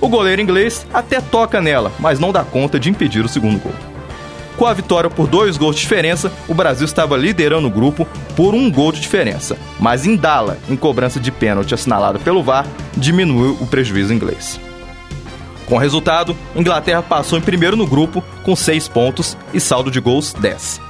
O 0.00 0.08
goleiro 0.08 0.42
inglês 0.42 0.86
até 0.92 1.20
toca 1.20 1.60
nela, 1.60 1.92
mas 1.98 2.18
não 2.18 2.32
dá 2.32 2.42
conta 2.42 2.80
de 2.80 2.90
impedir 2.90 3.24
o 3.24 3.28
segundo 3.28 3.60
gol. 3.60 3.74
Com 4.56 4.66
a 4.66 4.72
vitória 4.72 5.08
por 5.08 5.26
dois 5.26 5.56
gols 5.56 5.76
de 5.76 5.82
diferença, 5.82 6.30
o 6.48 6.54
Brasil 6.54 6.84
estava 6.84 7.16
liderando 7.16 7.68
o 7.68 7.70
grupo 7.70 8.06
por 8.36 8.54
um 8.54 8.70
gol 8.70 8.92
de 8.92 9.00
diferença, 9.00 9.56
mas 9.80 10.04
Indala, 10.06 10.58
em 10.68 10.76
cobrança 10.76 11.18
de 11.18 11.30
pênalti 11.30 11.74
assinalada 11.74 12.18
pelo 12.18 12.42
VAR, 12.42 12.66
diminuiu 12.96 13.56
o 13.60 13.66
prejuízo 13.66 14.12
inglês. 14.12 14.60
Com 15.66 15.76
o 15.76 15.78
resultado, 15.78 16.36
Inglaterra 16.54 17.02
passou 17.02 17.38
em 17.38 17.42
primeiro 17.42 17.76
no 17.76 17.86
grupo 17.86 18.22
com 18.42 18.54
6 18.54 18.88
pontos 18.88 19.36
e 19.54 19.60
saldo 19.60 19.90
de 19.90 20.00
gols 20.00 20.34
10. 20.34 20.80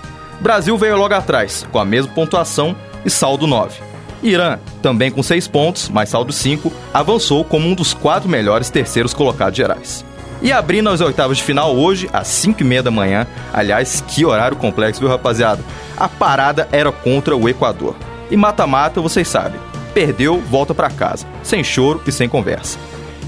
Brasil 0.40 0.76
veio 0.76 0.96
logo 0.96 1.14
atrás, 1.14 1.66
com 1.70 1.78
a 1.78 1.84
mesma 1.84 2.12
pontuação 2.12 2.74
e 3.04 3.10
saldo 3.10 3.46
9. 3.46 3.80
Irã, 4.22 4.58
também 4.80 5.10
com 5.10 5.22
6 5.22 5.46
pontos, 5.48 5.88
mais 5.88 6.08
saldo 6.08 6.32
5, 6.32 6.72
avançou 6.92 7.44
como 7.44 7.68
um 7.68 7.74
dos 7.74 7.92
quatro 7.92 8.28
melhores 8.28 8.70
terceiros 8.70 9.12
colocados 9.14 9.56
gerais. 9.56 10.04
E 10.40 10.50
abrindo 10.50 10.88
as 10.88 11.00
oitavas 11.00 11.36
de 11.36 11.44
final 11.44 11.76
hoje, 11.76 12.08
às 12.12 12.26
5h30 12.28 12.82
da 12.82 12.90
manhã, 12.90 13.26
aliás, 13.52 14.02
que 14.08 14.24
horário 14.24 14.56
complexo, 14.56 15.00
viu 15.00 15.08
rapaziada? 15.08 15.62
A 15.96 16.08
parada 16.08 16.68
era 16.72 16.90
contra 16.90 17.36
o 17.36 17.48
Equador. 17.48 17.94
E 18.30 18.36
mata-mata, 18.36 19.00
vocês 19.00 19.28
sabem, 19.28 19.60
perdeu, 19.94 20.40
volta 20.40 20.74
para 20.74 20.90
casa, 20.90 21.26
sem 21.42 21.62
choro 21.62 22.02
e 22.06 22.10
sem 22.10 22.28
conversa 22.28 22.78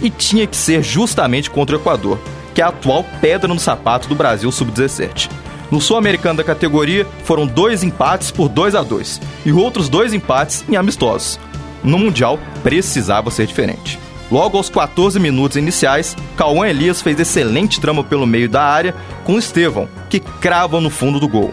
e 0.00 0.10
tinha 0.10 0.46
que 0.46 0.56
ser 0.56 0.82
justamente 0.82 1.50
contra 1.50 1.76
o 1.76 1.78
Equador, 1.78 2.18
que 2.54 2.60
é 2.60 2.64
a 2.64 2.68
atual 2.68 3.04
pedra 3.20 3.48
no 3.48 3.58
sapato 3.58 4.08
do 4.08 4.14
Brasil 4.14 4.50
sub-17. 4.50 5.30
No 5.70 5.80
Sul-Americano 5.80 6.36
da 6.36 6.44
categoria, 6.44 7.06
foram 7.24 7.46
dois 7.46 7.82
empates 7.82 8.30
por 8.30 8.48
2 8.48 8.74
a 8.74 8.82
2 8.82 9.20
e 9.46 9.52
outros 9.52 9.88
dois 9.88 10.12
empates 10.12 10.64
em 10.68 10.76
amistosos. 10.76 11.40
No 11.82 11.98
Mundial, 11.98 12.38
precisava 12.62 13.30
ser 13.30 13.46
diferente. 13.46 13.98
Logo 14.30 14.56
aos 14.56 14.70
14 14.70 15.20
minutos 15.20 15.56
iniciais, 15.56 16.16
Cauã 16.36 16.66
Elias 16.66 17.02
fez 17.02 17.18
excelente 17.20 17.80
trama 17.80 18.02
pelo 18.02 18.26
meio 18.26 18.48
da 18.48 18.62
área 18.62 18.94
com 19.24 19.38
Estevão, 19.38 19.88
que 20.08 20.18
crava 20.18 20.80
no 20.80 20.90
fundo 20.90 21.20
do 21.20 21.28
gol. 21.28 21.52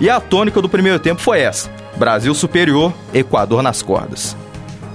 E 0.00 0.08
a 0.08 0.20
tônica 0.20 0.60
do 0.62 0.68
primeiro 0.68 0.98
tempo 0.98 1.20
foi 1.20 1.40
essa: 1.40 1.70
Brasil 1.96 2.34
superior, 2.34 2.92
Equador 3.12 3.62
nas 3.62 3.82
cordas. 3.82 4.36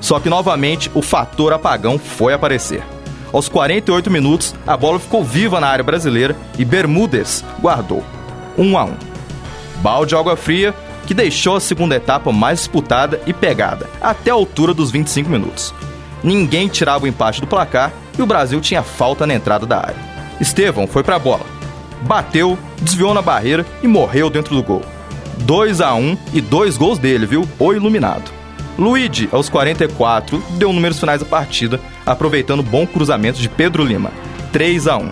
Só 0.01 0.19
que 0.19 0.29
novamente 0.29 0.89
o 0.93 1.01
fator 1.01 1.53
apagão 1.53 1.99
foi 1.99 2.33
aparecer. 2.33 2.83
Aos 3.31 3.47
48 3.47 4.09
minutos, 4.09 4.55
a 4.65 4.75
bola 4.75 4.99
ficou 4.99 5.23
viva 5.23 5.59
na 5.59 5.67
área 5.67 5.83
brasileira 5.83 6.35
e 6.57 6.65
Bermudes 6.65 7.43
guardou. 7.61 8.03
1 8.57 8.63
um 8.63 8.77
a 8.77 8.85
1. 8.85 8.87
Um. 8.87 8.93
Balde 9.81 10.09
de 10.09 10.15
água 10.15 10.35
fria 10.35 10.73
que 11.05 11.13
deixou 11.13 11.55
a 11.55 11.59
segunda 11.59 11.95
etapa 11.95 12.31
mais 12.31 12.59
disputada 12.59 13.19
e 13.25 13.33
pegada, 13.33 13.89
até 13.99 14.29
a 14.29 14.35
altura 14.35 14.73
dos 14.73 14.91
25 14.91 15.29
minutos. 15.29 15.73
Ninguém 16.23 16.67
tirava 16.67 17.05
o 17.05 17.07
empate 17.07 17.41
do 17.41 17.47
placar 17.47 17.91
e 18.17 18.21
o 18.21 18.25
Brasil 18.25 18.61
tinha 18.61 18.83
falta 18.83 19.25
na 19.25 19.33
entrada 19.33 19.65
da 19.65 19.77
área. 19.77 19.95
Estevão 20.39 20.85
foi 20.85 21.01
para 21.01 21.15
a 21.15 21.19
bola, 21.19 21.45
bateu, 22.01 22.57
desviou 22.81 23.13
na 23.13 23.21
barreira 23.21 23.65
e 23.81 23.87
morreu 23.87 24.29
dentro 24.29 24.55
do 24.55 24.63
gol. 24.63 24.81
2 25.39 25.81
a 25.81 25.93
1 25.95 26.17
e 26.33 26.41
dois 26.41 26.77
gols 26.77 26.99
dele, 26.99 27.25
viu? 27.25 27.47
O 27.57 27.73
iluminado. 27.73 28.38
Luigi, 28.79 29.27
aos 29.31 29.49
44, 29.49 30.41
deu 30.51 30.71
números 30.71 30.99
finais 30.99 31.19
da 31.19 31.25
partida, 31.25 31.79
aproveitando 32.05 32.63
bom 32.63 32.87
cruzamento 32.87 33.39
de 33.39 33.49
Pedro 33.49 33.83
Lima. 33.83 34.11
3 34.53 34.87
a 34.87 34.97
1. 34.97 35.11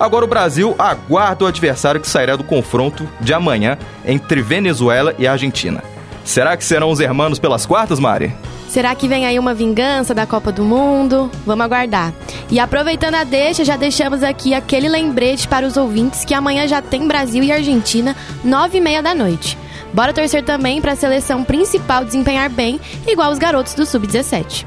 Agora 0.00 0.24
o 0.24 0.28
Brasil 0.28 0.74
aguarda 0.78 1.44
o 1.44 1.46
adversário 1.46 2.00
que 2.00 2.08
sairá 2.08 2.36
do 2.36 2.44
confronto 2.44 3.08
de 3.20 3.32
amanhã 3.32 3.78
entre 4.04 4.42
Venezuela 4.42 5.14
e 5.18 5.26
Argentina. 5.26 5.82
Será 6.24 6.56
que 6.56 6.64
serão 6.64 6.90
os 6.90 6.98
hermanos 6.98 7.38
pelas 7.38 7.66
quartas, 7.66 8.00
Mari? 8.00 8.34
Será 8.68 8.94
que 8.94 9.06
vem 9.06 9.26
aí 9.26 9.38
uma 9.38 9.54
vingança 9.54 10.12
da 10.12 10.26
Copa 10.26 10.50
do 10.50 10.64
Mundo? 10.64 11.30
Vamos 11.46 11.64
aguardar. 11.64 12.12
E 12.50 12.58
aproveitando 12.58 13.14
a 13.14 13.24
deixa, 13.24 13.64
já 13.64 13.76
deixamos 13.76 14.22
aqui 14.22 14.52
aquele 14.52 14.88
lembrete 14.88 15.46
para 15.46 15.66
os 15.66 15.76
ouvintes 15.76 16.24
que 16.24 16.34
amanhã 16.34 16.66
já 16.66 16.82
tem 16.82 17.06
Brasil 17.06 17.42
e 17.42 17.52
Argentina, 17.52 18.16
nove 18.42 18.78
e 18.78 18.80
meia 18.80 19.02
da 19.02 19.14
noite. 19.14 19.56
Bora 19.92 20.12
torcer 20.12 20.44
também 20.44 20.80
para 20.80 20.92
a 20.92 20.96
seleção 20.96 21.44
principal 21.44 22.04
desempenhar 22.04 22.50
bem, 22.50 22.80
igual 23.06 23.32
os 23.32 23.38
garotos 23.38 23.74
do 23.74 23.86
Sub-17. 23.86 24.66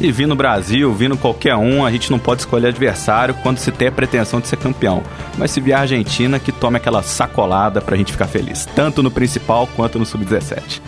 E 0.00 0.12
vindo 0.12 0.36
Brasil, 0.36 0.92
vindo 0.94 1.16
qualquer 1.16 1.56
um, 1.56 1.84
a 1.84 1.90
gente 1.90 2.10
não 2.10 2.20
pode 2.20 2.42
escolher 2.42 2.68
adversário 2.68 3.34
quando 3.42 3.58
se 3.58 3.72
tem 3.72 3.88
a 3.88 3.92
pretensão 3.92 4.40
de 4.40 4.46
ser 4.46 4.56
campeão. 4.56 5.02
Mas 5.36 5.50
se 5.50 5.60
vier 5.60 5.76
a 5.76 5.80
Argentina, 5.80 6.38
que 6.38 6.52
tome 6.52 6.76
aquela 6.76 7.02
sacolada 7.02 7.80
pra 7.80 7.96
gente 7.96 8.12
ficar 8.12 8.28
feliz, 8.28 8.64
tanto 8.76 9.02
no 9.02 9.10
principal 9.10 9.68
quanto 9.74 9.98
no 9.98 10.06
sub-17. 10.06 10.80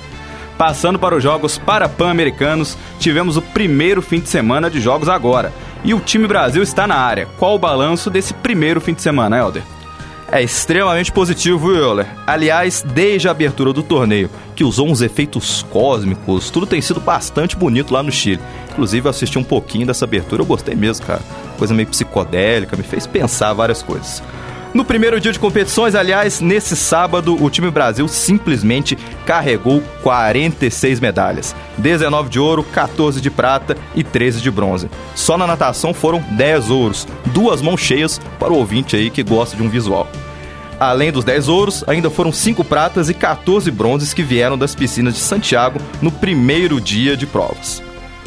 Passando 0.56 0.98
para 0.98 1.16
os 1.16 1.22
jogos 1.22 1.58
para 1.58 1.88
pan-americanos, 1.88 2.76
tivemos 3.00 3.36
o 3.36 3.42
primeiro 3.42 4.00
fim 4.00 4.20
de 4.20 4.28
semana 4.28 4.70
de 4.70 4.80
jogos 4.80 5.08
agora. 5.08 5.52
E 5.82 5.92
o 5.94 5.98
time 5.98 6.28
Brasil 6.28 6.62
está 6.62 6.86
na 6.86 6.96
área. 6.96 7.26
Qual 7.38 7.54
o 7.54 7.58
balanço 7.58 8.10
desse 8.10 8.34
primeiro 8.34 8.80
fim 8.80 8.92
de 8.92 9.02
semana, 9.02 9.38
Helder? 9.38 9.62
É 10.32 10.40
extremamente 10.40 11.10
positivo, 11.10 11.72
Euler. 11.72 12.06
Aliás, 12.24 12.82
desde 12.82 13.26
a 13.26 13.32
abertura 13.32 13.72
do 13.72 13.82
torneio, 13.82 14.30
que 14.54 14.62
usou 14.62 14.88
uns 14.88 15.02
efeitos 15.02 15.66
cósmicos, 15.70 16.50
tudo 16.50 16.66
tem 16.66 16.80
sido 16.80 17.00
bastante 17.00 17.56
bonito 17.56 17.92
lá 17.92 18.00
no 18.00 18.12
Chile. 18.12 18.40
Inclusive, 18.70 19.06
eu 19.06 19.10
assisti 19.10 19.38
um 19.40 19.42
pouquinho 19.42 19.88
dessa 19.88 20.04
abertura, 20.04 20.42
eu 20.42 20.46
gostei 20.46 20.76
mesmo, 20.76 21.04
cara. 21.04 21.20
Coisa 21.58 21.74
meio 21.74 21.88
psicodélica, 21.88 22.76
me 22.76 22.84
fez 22.84 23.08
pensar 23.08 23.52
várias 23.54 23.82
coisas. 23.82 24.22
No 24.72 24.84
primeiro 24.84 25.18
dia 25.18 25.32
de 25.32 25.38
competições, 25.38 25.96
aliás, 25.96 26.40
nesse 26.40 26.76
sábado, 26.76 27.36
o 27.42 27.50
time 27.50 27.72
Brasil 27.72 28.06
simplesmente 28.06 28.96
carregou 29.26 29.82
46 30.00 31.00
medalhas: 31.00 31.56
19 31.76 32.28
de 32.28 32.38
ouro, 32.38 32.62
14 32.62 33.20
de 33.20 33.30
prata 33.30 33.76
e 33.96 34.04
13 34.04 34.40
de 34.40 34.48
bronze. 34.48 34.88
Só 35.16 35.36
na 35.36 35.44
natação 35.44 35.92
foram 35.92 36.20
10 36.30 36.70
ouros, 36.70 37.08
duas 37.26 37.60
mãos 37.60 37.80
cheias 37.80 38.20
para 38.38 38.52
o 38.52 38.56
ouvinte 38.56 38.94
aí 38.94 39.10
que 39.10 39.24
gosta 39.24 39.56
de 39.56 39.62
um 39.62 39.68
visual. 39.68 40.06
Além 40.78 41.10
dos 41.10 41.24
10 41.24 41.48
ouros, 41.48 41.84
ainda 41.88 42.08
foram 42.08 42.32
5 42.32 42.62
pratas 42.64 43.08
e 43.08 43.14
14 43.14 43.70
bronzes 43.72 44.14
que 44.14 44.22
vieram 44.22 44.56
das 44.56 44.74
piscinas 44.74 45.14
de 45.14 45.20
Santiago 45.20 45.80
no 46.00 46.12
primeiro 46.12 46.80
dia 46.80 47.16
de 47.16 47.26
provas. 47.26 47.82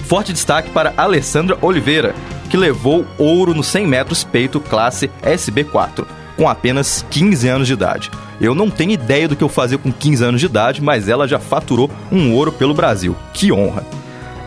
Forte 0.06 0.34
destaque 0.34 0.70
para 0.72 0.94
Alessandra 0.98 1.58
Oliveira, 1.62 2.14
que 2.50 2.58
levou 2.58 3.08
ouro 3.18 3.54
no 3.54 3.64
100 3.64 3.88
metros 3.88 4.26
peito 4.26 4.60
classe 4.60 5.10
SB4 5.24 6.06
com 6.38 6.48
apenas 6.48 7.06
15 7.10 7.48
anos 7.48 7.68
de 7.68 7.74
idade. 7.74 8.12
Eu 8.42 8.54
não 8.54 8.70
tenho 8.70 8.92
ideia 8.92 9.28
do 9.28 9.36
que 9.36 9.44
eu 9.44 9.50
fazia 9.50 9.78
com 9.78 9.92
15 9.92 10.24
anos 10.24 10.40
de 10.40 10.48
idade, 10.48 10.82
mas 10.82 11.08
ela 11.08 11.28
já 11.28 11.40
faturou 11.40 11.90
um 12.12 12.34
ouro 12.34 12.52
pelo 12.52 12.74
Brasil. 12.74 13.16
Que 13.34 13.52
honra! 13.52 13.86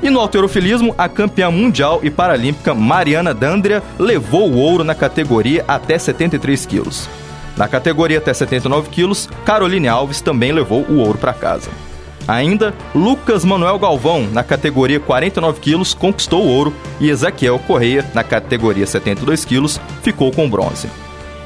E 0.02 0.10
no 0.10 0.20
alterofilismo, 0.20 0.94
a 0.98 1.08
campeã 1.08 1.50
mundial 1.50 2.00
e 2.02 2.10
paralímpica 2.10 2.74
Mariana 2.74 3.32
Dandria 3.32 3.82
levou 3.98 4.50
o 4.50 4.56
ouro 4.56 4.84
na 4.84 4.94
categoria 4.94 5.64
até 5.66 5.98
73 5.98 6.66
quilos. 6.66 7.08
Na 7.56 7.66
categoria 7.66 8.18
até 8.18 8.34
79 8.34 8.90
quilos, 8.90 9.28
Caroline 9.44 9.88
Alves 9.88 10.20
também 10.20 10.52
levou 10.52 10.82
o 10.82 10.98
ouro 10.98 11.18
para 11.18 11.32
casa. 11.32 11.70
Ainda, 12.28 12.74
Lucas 12.94 13.44
Manuel 13.44 13.78
Galvão, 13.78 14.28
na 14.32 14.42
categoria 14.42 15.00
49 15.00 15.60
quilos, 15.60 15.94
conquistou 15.94 16.44
o 16.44 16.48
ouro 16.48 16.74
e 17.00 17.08
Ezequiel 17.08 17.58
Correia, 17.60 18.04
na 18.12 18.24
categoria 18.24 18.86
72 18.86 19.44
quilos, 19.44 19.80
ficou 20.02 20.30
com 20.32 20.50
bronze. 20.50 20.88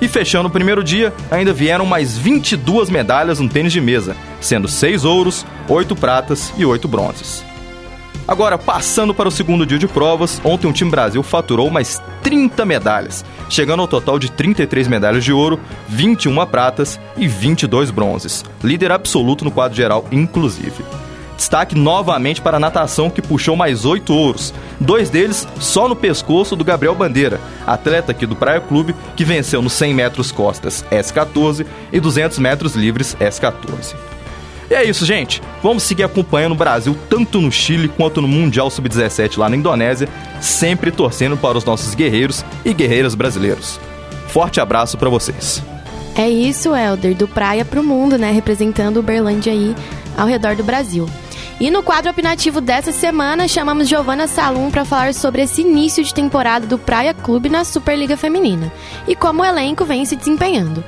E 0.01 0.09
fechando 0.09 0.49
o 0.49 0.53
primeiro 0.53 0.83
dia, 0.83 1.13
ainda 1.31 1.53
vieram 1.53 1.85
mais 1.85 2.17
22 2.17 2.89
medalhas 2.89 3.39
no 3.39 3.49
tênis 3.49 3.73
de 3.73 3.81
mesa, 3.81 4.17
sendo 4.41 4.67
6 4.67 5.05
ouros, 5.05 5.45
8 5.69 5.95
pratas 5.95 6.53
e 6.57 6.65
8 6.65 6.89
bronzes. 6.89 7.45
Agora, 8.27 8.57
passando 8.57 9.13
para 9.13 9.29
o 9.29 9.33
segundo 9.33 9.67
dia 9.67 9.79
de 9.79 9.89
provas, 9.89 10.41
ontem 10.45 10.69
o 10.69 10.73
time 10.73 10.91
Brasil 10.91 11.23
faturou 11.23 11.69
mais 11.69 12.01
30 12.23 12.65
medalhas, 12.65 13.25
chegando 13.49 13.81
ao 13.81 13.89
total 13.89 14.19
de 14.19 14.31
33 14.31 14.87
medalhas 14.87 15.25
de 15.25 15.33
ouro, 15.33 15.59
21 15.89 16.47
pratas 16.47 16.99
e 17.17 17.27
22 17.27 17.91
bronzes, 17.91 18.45
líder 18.63 18.93
absoluto 18.93 19.45
no 19.45 19.51
quadro 19.51 19.77
geral, 19.77 20.07
inclusive. 20.13 20.85
Destaque 21.51 21.77
novamente 21.77 22.41
para 22.41 22.59
a 22.59 22.61
natação, 22.61 23.11
que 23.11 23.21
puxou 23.21 23.57
mais 23.57 23.85
oito 23.85 24.15
ouros. 24.15 24.55
Dois 24.79 25.11
deles 25.11 25.49
só 25.59 25.89
no 25.89 25.97
pescoço 25.97 26.55
do 26.55 26.63
Gabriel 26.63 26.95
Bandeira, 26.95 27.41
atleta 27.67 28.13
aqui 28.13 28.25
do 28.25 28.37
Praia 28.37 28.61
Clube, 28.61 28.95
que 29.17 29.25
venceu 29.25 29.61
nos 29.61 29.73
100 29.73 29.93
metros 29.93 30.31
costas 30.31 30.85
S14 30.93 31.67
e 31.93 31.99
200 31.99 32.39
metros 32.39 32.77
livres 32.77 33.17
S14. 33.17 33.97
E 34.71 34.75
é 34.75 34.85
isso, 34.85 35.05
gente. 35.05 35.43
Vamos 35.61 35.83
seguir 35.83 36.05
acompanhando 36.05 36.53
o 36.53 36.55
Brasil 36.55 36.97
tanto 37.09 37.41
no 37.41 37.51
Chile 37.51 37.89
quanto 37.89 38.23
no 38.23 38.29
Mundial 38.29 38.71
Sub-17 38.71 39.37
lá 39.37 39.49
na 39.49 39.57
Indonésia, 39.57 40.09
sempre 40.41 40.93
torcendo 40.93 41.37
para 41.37 41.59
os 41.59 41.65
nossos 41.65 41.97
guerreiros 41.97 42.45
e 42.65 42.73
guerreiras 42.73 43.17
brasileiros. 43.17 43.81
Forte 44.29 44.61
abraço 44.61 44.97
para 44.97 45.11
vocês. 45.11 45.61
É 46.15 46.31
isso, 46.31 46.77
Helder, 46.77 47.17
do 47.17 47.27
Praia 47.27 47.65
pro 47.65 47.83
Mundo, 47.83 48.17
né? 48.17 48.31
Representando 48.31 48.99
o 48.99 49.03
Berlândia 49.03 49.53
aí 49.53 49.75
ao 50.17 50.29
redor 50.29 50.55
do 50.55 50.63
Brasil. 50.63 51.09
E 51.61 51.71
no 51.71 51.83
quadro 51.83 52.11
opinativo 52.11 52.59
dessa 52.59 52.91
semana, 52.91 53.47
chamamos 53.47 53.87
Giovana 53.87 54.27
Salum 54.27 54.71
para 54.71 54.87
falar 54.87 55.13
sobre 55.13 55.43
esse 55.43 55.61
início 55.61 56.03
de 56.03 56.15
temporada 56.15 56.67
do 56.67 56.79
Praia 56.79 57.13
Clube 57.13 57.51
na 57.51 57.65
Superliga 57.65 58.17
Feminina 58.17 58.73
e 59.07 59.15
como 59.15 59.43
o 59.43 59.45
elenco 59.45 59.85
vem 59.85 60.07
se 60.07 60.17
desempenhando. 60.17 60.83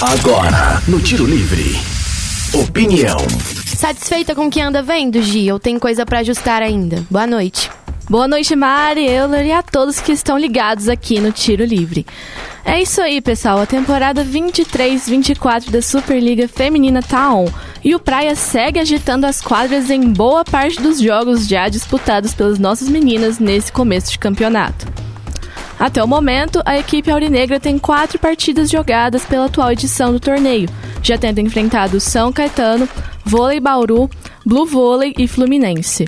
Agora, 0.00 0.80
no 0.88 0.98
Tiro 0.98 1.26
Livre. 1.26 1.78
Opinião. 2.54 3.18
Satisfeita 3.66 4.34
com 4.34 4.46
o 4.46 4.50
que 4.50 4.62
anda 4.62 4.82
vendo, 4.82 5.20
Gi? 5.20 5.52
Ou 5.52 5.60
tem 5.60 5.78
coisa 5.78 6.06
para 6.06 6.20
ajustar 6.20 6.62
ainda? 6.62 7.04
Boa 7.10 7.26
noite. 7.26 7.70
Boa 8.08 8.26
noite, 8.26 8.56
Mari, 8.56 9.06
Euler 9.06 9.44
e 9.44 9.52
a 9.52 9.62
todos 9.62 10.00
que 10.00 10.12
estão 10.12 10.38
ligados 10.38 10.88
aqui 10.88 11.20
no 11.20 11.30
Tiro 11.32 11.66
Livre. 11.66 12.06
É 12.68 12.82
isso 12.82 13.00
aí, 13.00 13.22
pessoal. 13.22 13.58
A 13.62 13.64
temporada 13.64 14.22
23-24 14.22 15.70
da 15.70 15.80
Superliga 15.80 16.46
Feminina 16.46 17.02
tá 17.02 17.32
on. 17.32 17.48
E 17.82 17.94
o 17.94 17.98
Praia 17.98 18.34
segue 18.34 18.78
agitando 18.78 19.24
as 19.24 19.40
quadras 19.40 19.88
em 19.88 20.12
boa 20.12 20.44
parte 20.44 20.78
dos 20.78 21.00
jogos 21.00 21.48
já 21.48 21.70
disputados 21.70 22.34
pelas 22.34 22.58
nossas 22.58 22.90
meninas 22.90 23.38
nesse 23.38 23.72
começo 23.72 24.12
de 24.12 24.18
campeonato. 24.18 24.86
Até 25.80 26.04
o 26.04 26.06
momento, 26.06 26.60
a 26.66 26.78
equipe 26.78 27.10
aurinegra 27.10 27.58
tem 27.58 27.78
quatro 27.78 28.18
partidas 28.18 28.68
jogadas 28.68 29.24
pela 29.24 29.46
atual 29.46 29.72
edição 29.72 30.12
do 30.12 30.20
torneio, 30.20 30.68
já 31.02 31.16
tendo 31.16 31.40
enfrentado 31.40 31.98
São 31.98 32.30
Caetano, 32.30 32.86
Vôlei 33.24 33.60
Bauru, 33.60 34.10
Blue 34.44 34.66
Vôlei 34.66 35.14
e 35.16 35.26
Fluminense. 35.26 36.06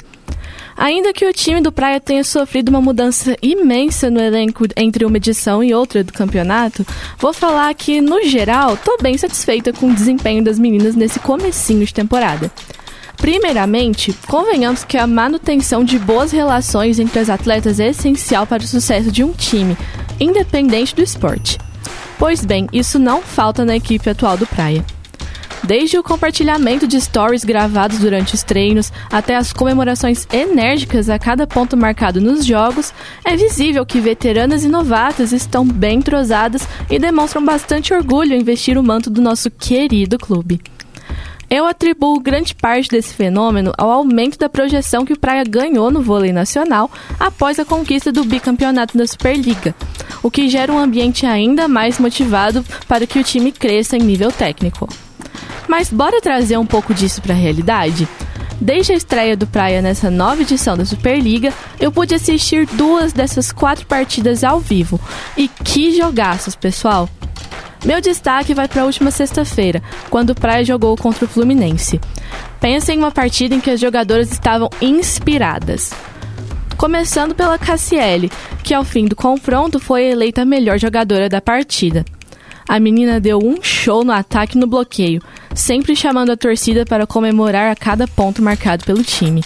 Ainda 0.81 1.13
que 1.13 1.27
o 1.27 1.33
time 1.35 1.61
do 1.61 1.71
Praia 1.71 2.01
tenha 2.01 2.25
sofrido 2.25 2.71
uma 2.71 2.81
mudança 2.81 3.37
imensa 3.43 4.09
no 4.09 4.19
elenco 4.19 4.65
entre 4.75 5.05
uma 5.05 5.19
edição 5.19 5.63
e 5.63 5.75
outra 5.75 6.03
do 6.03 6.11
campeonato, 6.11 6.87
vou 7.19 7.35
falar 7.35 7.75
que, 7.75 8.01
no 8.01 8.25
geral, 8.25 8.79
tô 8.79 8.97
bem 8.97 9.19
satisfeita 9.19 9.75
com 9.75 9.91
o 9.91 9.95
desempenho 9.95 10.43
das 10.43 10.59
meninas 10.59 10.97
nesse 10.97 11.21
comecinho 11.21 11.85
de 11.85 11.93
temporada. 11.93 12.51
Primeiramente, 13.19 14.15
convenhamos 14.27 14.83
que 14.83 14.97
a 14.97 15.07
manutenção 15.07 15.85
de 15.85 15.99
boas 15.99 16.33
relações 16.33 16.99
entre 16.99 17.19
as 17.19 17.29
atletas 17.29 17.79
é 17.79 17.89
essencial 17.89 18.47
para 18.47 18.63
o 18.63 18.67
sucesso 18.67 19.13
de 19.13 19.23
um 19.23 19.33
time, 19.33 19.77
independente 20.19 20.97
do 20.97 21.03
esporte. 21.03 21.59
Pois 22.19 22.43
bem, 22.43 22.67
isso 22.73 22.99
não 22.99 23.21
falta 23.21 23.67
na 23.67 23.77
equipe 23.77 24.09
atual 24.09 24.39
do 24.39 24.47
Praia. 24.47 24.83
Desde 25.63 25.99
o 25.99 26.03
compartilhamento 26.03 26.87
de 26.87 27.01
stories 27.01 27.45
gravados 27.45 27.99
durante 27.99 28.35
os 28.35 28.43
treinos 28.43 28.91
até 29.11 29.37
as 29.37 29.53
comemorações 29.53 30.27
enérgicas 30.33 31.11
a 31.11 31.19
cada 31.19 31.47
ponto 31.47 31.77
marcado 31.77 32.21
nos 32.21 32.47
jogos, 32.47 32.95
é 33.25 33.37
visível 33.37 33.85
que 33.85 34.01
veteranas 34.01 34.65
e 34.65 34.69
novatas 34.69 35.33
estão 35.33 35.65
bem 35.67 35.99
entrosadas 35.99 36.67
e 36.91 36.99
demonstram 36.99 37.45
bastante 37.45 37.93
orgulho 37.93 38.35
em 38.35 38.43
vestir 38.43 38.79
o 38.79 38.83
manto 38.83 39.11
do 39.11 39.21
nosso 39.21 39.51
querido 39.51 40.19
clube. 40.19 40.61
Eu 41.51 41.67
atribuo 41.67 42.21
grande 42.21 42.55
parte 42.55 42.89
desse 42.89 43.13
fenômeno 43.13 43.73
ao 43.77 43.91
aumento 43.91 44.39
da 44.39 44.49
projeção 44.49 45.05
que 45.05 45.13
o 45.13 45.19
Praia 45.19 45.43
ganhou 45.43 45.91
no 45.91 46.01
vôlei 46.01 46.33
nacional 46.33 46.89
após 47.19 47.59
a 47.59 47.65
conquista 47.65 48.13
do 48.13 48.25
bicampeonato 48.25 48.97
da 48.97 49.07
Superliga, 49.07 49.75
o 50.23 50.31
que 50.31 50.49
gera 50.49 50.73
um 50.73 50.79
ambiente 50.79 51.27
ainda 51.27 51.67
mais 51.67 51.99
motivado 51.99 52.65
para 52.87 53.05
que 53.05 53.19
o 53.19 53.25
time 53.25 53.51
cresça 53.51 53.97
em 53.97 54.01
nível 54.01 54.31
técnico. 54.31 54.89
Mas 55.71 55.89
bora 55.89 56.21
trazer 56.21 56.59
um 56.59 56.67
pouco 56.67 56.93
disso 56.93 57.23
para 57.23 57.33
a 57.33 57.37
realidade? 57.37 58.09
Desde 58.61 58.93
a 58.93 58.97
estreia 58.97 59.37
do 59.37 59.47
Praia 59.47 59.81
nessa 59.81 60.11
nova 60.11 60.43
edição 60.43 60.77
da 60.77 60.85
Superliga, 60.85 61.55
eu 61.79 61.93
pude 61.93 62.13
assistir 62.13 62.67
duas 62.67 63.13
dessas 63.13 63.53
quatro 63.53 63.87
partidas 63.87 64.43
ao 64.43 64.59
vivo. 64.59 65.01
E 65.37 65.47
que 65.47 65.97
jogaços, 65.97 66.57
pessoal! 66.57 67.09
Meu 67.85 68.01
destaque 68.01 68.53
vai 68.53 68.67
para 68.67 68.83
a 68.83 68.85
última 68.85 69.13
sexta-feira, 69.13 69.81
quando 70.11 70.31
o 70.31 70.35
Praia 70.35 70.65
jogou 70.65 70.97
contra 70.97 71.25
o 71.25 71.29
Fluminense. 71.29 72.01
Pensa 72.59 72.93
em 72.93 72.99
uma 72.99 73.13
partida 73.13 73.55
em 73.55 73.61
que 73.61 73.71
as 73.71 73.79
jogadoras 73.79 74.33
estavam 74.33 74.69
inspiradas. 74.83 75.93
Começando 76.77 77.33
pela 77.33 77.57
Cassiele, 77.57 78.29
que 78.65 78.75
ao 78.75 78.83
fim 78.83 79.05
do 79.05 79.15
confronto 79.15 79.79
foi 79.79 80.07
eleita 80.07 80.43
a 80.43 80.45
melhor 80.45 80.81
jogadora 80.81 81.29
da 81.29 81.41
partida. 81.41 82.05
A 82.69 82.79
menina 82.79 83.21
deu 83.21 83.39
um 83.39 83.63
show 83.63 84.05
no 84.05 84.13
ataque 84.13 84.57
e 84.57 84.61
no 84.61 84.67
bloqueio, 84.67 85.21
sempre 85.55 85.97
chamando 85.97 86.31
a 86.31 86.37
torcida 86.37 86.85
para 86.85 87.07
comemorar 87.07 87.71
a 87.71 87.77
cada 87.77 88.07
ponto 88.07 88.43
marcado 88.43 88.85
pelo 88.85 89.03
time. 89.03 89.43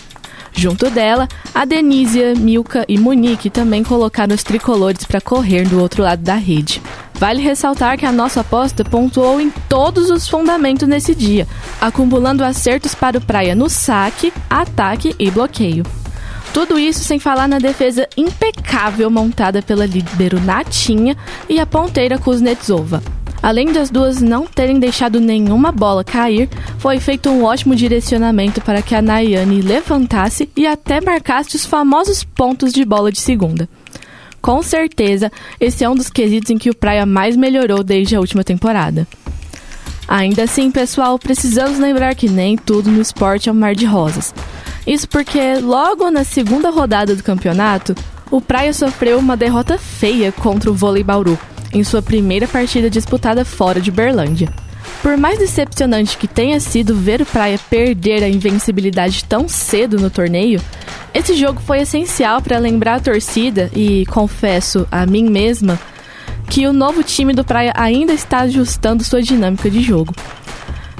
Junto 0.56 0.88
dela, 0.88 1.28
a 1.52 1.64
Denísia, 1.64 2.34
Milka 2.34 2.84
e 2.88 2.96
Monique 2.96 3.50
também 3.50 3.82
colocaram 3.82 4.34
os 4.34 4.44
tricolores 4.44 5.04
para 5.04 5.20
correr 5.20 5.68
do 5.68 5.80
outro 5.80 6.02
lado 6.02 6.22
da 6.22 6.36
rede. 6.36 6.80
Vale 7.14 7.42
ressaltar 7.42 7.98
que 7.98 8.06
a 8.06 8.12
nossa 8.12 8.40
aposta 8.40 8.84
pontuou 8.84 9.40
em 9.40 9.50
todos 9.68 10.10
os 10.10 10.28
fundamentos 10.28 10.86
nesse 10.86 11.14
dia, 11.14 11.46
acumulando 11.80 12.44
acertos 12.44 12.94
para 12.94 13.18
o 13.18 13.20
Praia 13.20 13.54
no 13.54 13.68
saque, 13.68 14.32
ataque 14.48 15.14
e 15.18 15.30
bloqueio. 15.30 15.84
Tudo 16.52 16.78
isso 16.78 17.02
sem 17.02 17.18
falar 17.18 17.48
na 17.48 17.58
defesa 17.58 18.08
impecável 18.16 19.10
montada 19.10 19.60
pela 19.60 19.86
líbero 19.86 20.40
Natinha 20.40 21.16
e 21.48 21.58
a 21.58 21.66
ponteira 21.66 22.16
Kuznetsova. 22.16 23.02
Além 23.44 23.70
das 23.70 23.90
duas 23.90 24.22
não 24.22 24.46
terem 24.46 24.78
deixado 24.78 25.20
nenhuma 25.20 25.70
bola 25.70 26.02
cair, 26.02 26.48
foi 26.78 26.98
feito 26.98 27.28
um 27.28 27.44
ótimo 27.44 27.76
direcionamento 27.76 28.58
para 28.62 28.80
que 28.80 28.94
a 28.94 29.02
Nayane 29.02 29.60
levantasse 29.60 30.48
e 30.56 30.66
até 30.66 30.98
marcasse 30.98 31.54
os 31.54 31.66
famosos 31.66 32.24
pontos 32.24 32.72
de 32.72 32.86
bola 32.86 33.12
de 33.12 33.20
segunda. 33.20 33.68
Com 34.40 34.62
certeza, 34.62 35.30
esse 35.60 35.84
é 35.84 35.90
um 35.90 35.94
dos 35.94 36.08
quesitos 36.08 36.48
em 36.48 36.56
que 36.56 36.70
o 36.70 36.74
Praia 36.74 37.04
mais 37.04 37.36
melhorou 37.36 37.84
desde 37.84 38.16
a 38.16 38.20
última 38.20 38.42
temporada. 38.42 39.06
Ainda 40.08 40.44
assim, 40.44 40.70
pessoal, 40.70 41.18
precisamos 41.18 41.78
lembrar 41.78 42.14
que 42.14 42.30
nem 42.30 42.56
tudo 42.56 42.90
no 42.90 43.02
esporte 43.02 43.50
é 43.50 43.52
um 43.52 43.54
mar 43.54 43.74
de 43.74 43.84
rosas. 43.84 44.34
Isso 44.86 45.06
porque 45.06 45.56
logo 45.56 46.10
na 46.10 46.24
segunda 46.24 46.70
rodada 46.70 47.14
do 47.14 47.22
campeonato, 47.22 47.94
o 48.30 48.40
Praia 48.40 48.72
sofreu 48.72 49.18
uma 49.18 49.36
derrota 49.36 49.76
feia 49.76 50.32
contra 50.32 50.70
o 50.70 50.74
Vôlei 50.74 51.04
Bauru 51.04 51.38
em 51.74 51.84
sua 51.84 52.00
primeira 52.00 52.48
partida 52.48 52.88
disputada 52.88 53.44
fora 53.44 53.80
de 53.80 53.90
Berlândia. 53.90 54.48
Por 55.02 55.16
mais 55.16 55.38
decepcionante 55.38 56.16
que 56.16 56.28
tenha 56.28 56.58
sido 56.60 56.94
ver 56.94 57.20
o 57.20 57.26
Praia 57.26 57.58
perder 57.68 58.22
a 58.22 58.28
invencibilidade 58.28 59.24
tão 59.24 59.48
cedo 59.48 59.98
no 59.98 60.08
torneio, 60.08 60.60
esse 61.12 61.34
jogo 61.34 61.60
foi 61.60 61.80
essencial 61.80 62.40
para 62.40 62.58
lembrar 62.58 62.94
a 62.96 63.00
torcida 63.00 63.70
e, 63.74 64.06
confesso 64.06 64.86
a 64.90 65.04
mim 65.04 65.28
mesma, 65.28 65.78
que 66.48 66.66
o 66.66 66.72
novo 66.72 67.02
time 67.02 67.32
do 67.32 67.44
Praia 67.44 67.72
ainda 67.76 68.12
está 68.12 68.40
ajustando 68.40 69.04
sua 69.04 69.22
dinâmica 69.22 69.70
de 69.70 69.80
jogo. 69.82 70.14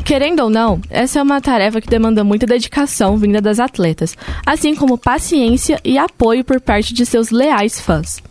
Querendo 0.04 0.40
ou 0.40 0.50
não, 0.50 0.82
essa 0.90 1.18
é 1.18 1.22
uma 1.22 1.40
tarefa 1.40 1.80
que 1.80 1.88
demanda 1.88 2.22
muita 2.22 2.46
dedicação 2.46 3.16
vinda 3.16 3.40
das 3.40 3.58
atletas, 3.58 4.14
assim 4.44 4.74
como 4.74 4.98
paciência 4.98 5.80
e 5.82 5.96
apoio 5.96 6.44
por 6.44 6.60
parte 6.60 6.92
de 6.92 7.06
seus 7.06 7.30
leais 7.30 7.80
fãs. 7.80 8.22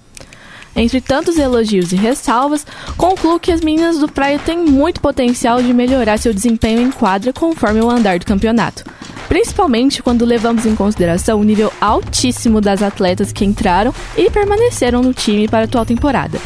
Entre 0.76 1.00
tantos 1.00 1.38
elogios 1.38 1.92
e 1.92 1.96
ressalvas, 1.96 2.66
concluo 2.98 3.40
que 3.40 3.52
as 3.52 3.62
meninas 3.62 4.00
do 4.00 4.08
Praia 4.08 4.40
têm 4.40 4.58
muito 4.58 5.00
potencial 5.00 5.62
de 5.62 5.74
melhorar 5.74 6.18
seu 6.18 6.34
desempenho 6.34 6.82
em 6.82 6.92
quadra 6.92 7.32
conforme 7.32 7.82
o 7.82 7.90
andar 7.90 8.18
do 8.18 8.26
campeonato. 8.26 8.84
Principalmente 9.28 10.02
quando 10.02 10.26
levamos 10.26 10.66
em 10.66 10.76
consideração 10.76 11.40
o 11.40 11.44
nível 11.44 11.72
altíssimo 11.80 12.60
das 12.60 12.82
atletas 12.82 13.32
que 13.32 13.46
entraram 13.46 13.94
e 14.18 14.30
permaneceram 14.30 15.02
no 15.02 15.14
time 15.14 15.48
para 15.48 15.62
a 15.62 15.64
atual 15.64 15.86
temporada. 15.86 16.40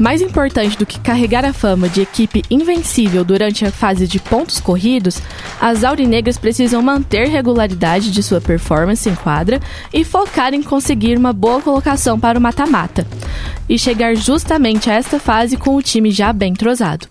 Mais 0.00 0.22
importante 0.22 0.78
do 0.78 0.86
que 0.86 0.98
carregar 0.98 1.44
a 1.44 1.52
fama 1.52 1.86
de 1.86 2.00
equipe 2.00 2.42
invencível 2.50 3.22
durante 3.22 3.66
a 3.66 3.70
fase 3.70 4.08
de 4.08 4.18
pontos 4.18 4.58
corridos, 4.58 5.20
as 5.60 5.84
aurinegras 5.84 6.38
precisam 6.38 6.80
manter 6.80 7.28
regularidade 7.28 8.10
de 8.10 8.22
sua 8.22 8.40
performance 8.40 9.06
em 9.06 9.14
quadra 9.14 9.60
e 9.92 10.02
focar 10.02 10.54
em 10.54 10.62
conseguir 10.62 11.18
uma 11.18 11.34
boa 11.34 11.60
colocação 11.60 12.18
para 12.18 12.38
o 12.38 12.42
mata-mata, 12.42 13.06
e 13.68 13.78
chegar 13.78 14.16
justamente 14.16 14.88
a 14.88 14.94
esta 14.94 15.20
fase 15.20 15.58
com 15.58 15.76
o 15.76 15.82
time 15.82 16.10
já 16.10 16.32
bem 16.32 16.52
entrosado. 16.52 17.06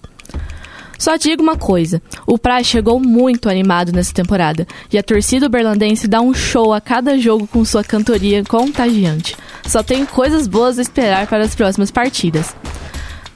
Só 0.97 1.15
digo 1.15 1.43
uma 1.43 1.56
coisa: 1.56 2.02
o 2.25 2.39
Praia 2.39 2.63
chegou 2.63 2.99
muito 2.99 3.47
animado 3.49 3.91
nessa 3.93 4.13
temporada 4.13 4.67
e 4.91 4.97
a 4.97 5.04
torcida 5.04 5.47
berlandense 5.47 6.08
dá 6.08 6.21
um 6.21 6.34
show 6.34 6.73
a 6.73 6.82
cada 6.82 7.19
jogo 7.19 7.45
com 7.45 7.63
sua 7.63 7.84
cantoria 7.84 8.43
contagiante. 8.43 9.38
Só 9.65 9.84
tenho 9.84 10.08
coisas 10.08 10.47
boas 10.47 10.80
a 10.80 10.82
esperar 10.82 11.28
para 11.28 11.43
as 11.43 11.54
próximas 11.54 11.91
partidas. 11.91 12.56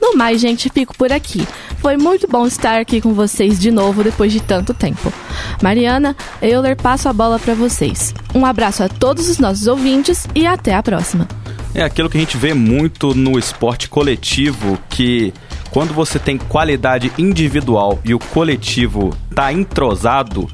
No 0.04 0.18
mais, 0.18 0.38
gente, 0.38 0.68
fico 0.68 0.94
por 0.94 1.10
aqui. 1.10 1.48
Foi 1.78 1.96
muito 1.96 2.28
bom 2.28 2.46
estar 2.46 2.78
aqui 2.78 3.00
com 3.00 3.14
vocês 3.14 3.58
de 3.58 3.70
novo 3.70 4.04
depois 4.04 4.30
de 4.30 4.38
tanto 4.38 4.74
tempo. 4.74 5.10
Mariana, 5.62 6.14
Euler, 6.42 6.76
passo 6.76 7.08
a 7.08 7.12
bola 7.12 7.38
para 7.38 7.54
vocês. 7.54 8.14
Um 8.34 8.44
abraço 8.44 8.82
a 8.82 8.88
todos 8.90 9.30
os 9.30 9.38
nossos 9.38 9.66
ouvintes 9.66 10.28
e 10.34 10.46
até 10.46 10.74
a 10.74 10.82
próxima. 10.82 11.26
É 11.74 11.82
aquilo 11.82 12.10
que 12.10 12.18
a 12.18 12.20
gente 12.20 12.36
vê 12.36 12.52
muito 12.52 13.14
no 13.14 13.38
esporte 13.38 13.88
coletivo, 13.88 14.78
que 14.90 15.32
quando 15.70 15.94
você 15.94 16.18
tem 16.18 16.36
qualidade 16.36 17.10
individual 17.16 17.98
e 18.04 18.12
o 18.12 18.18
coletivo 18.18 19.16
tá 19.34 19.54
entrosado, 19.54 20.50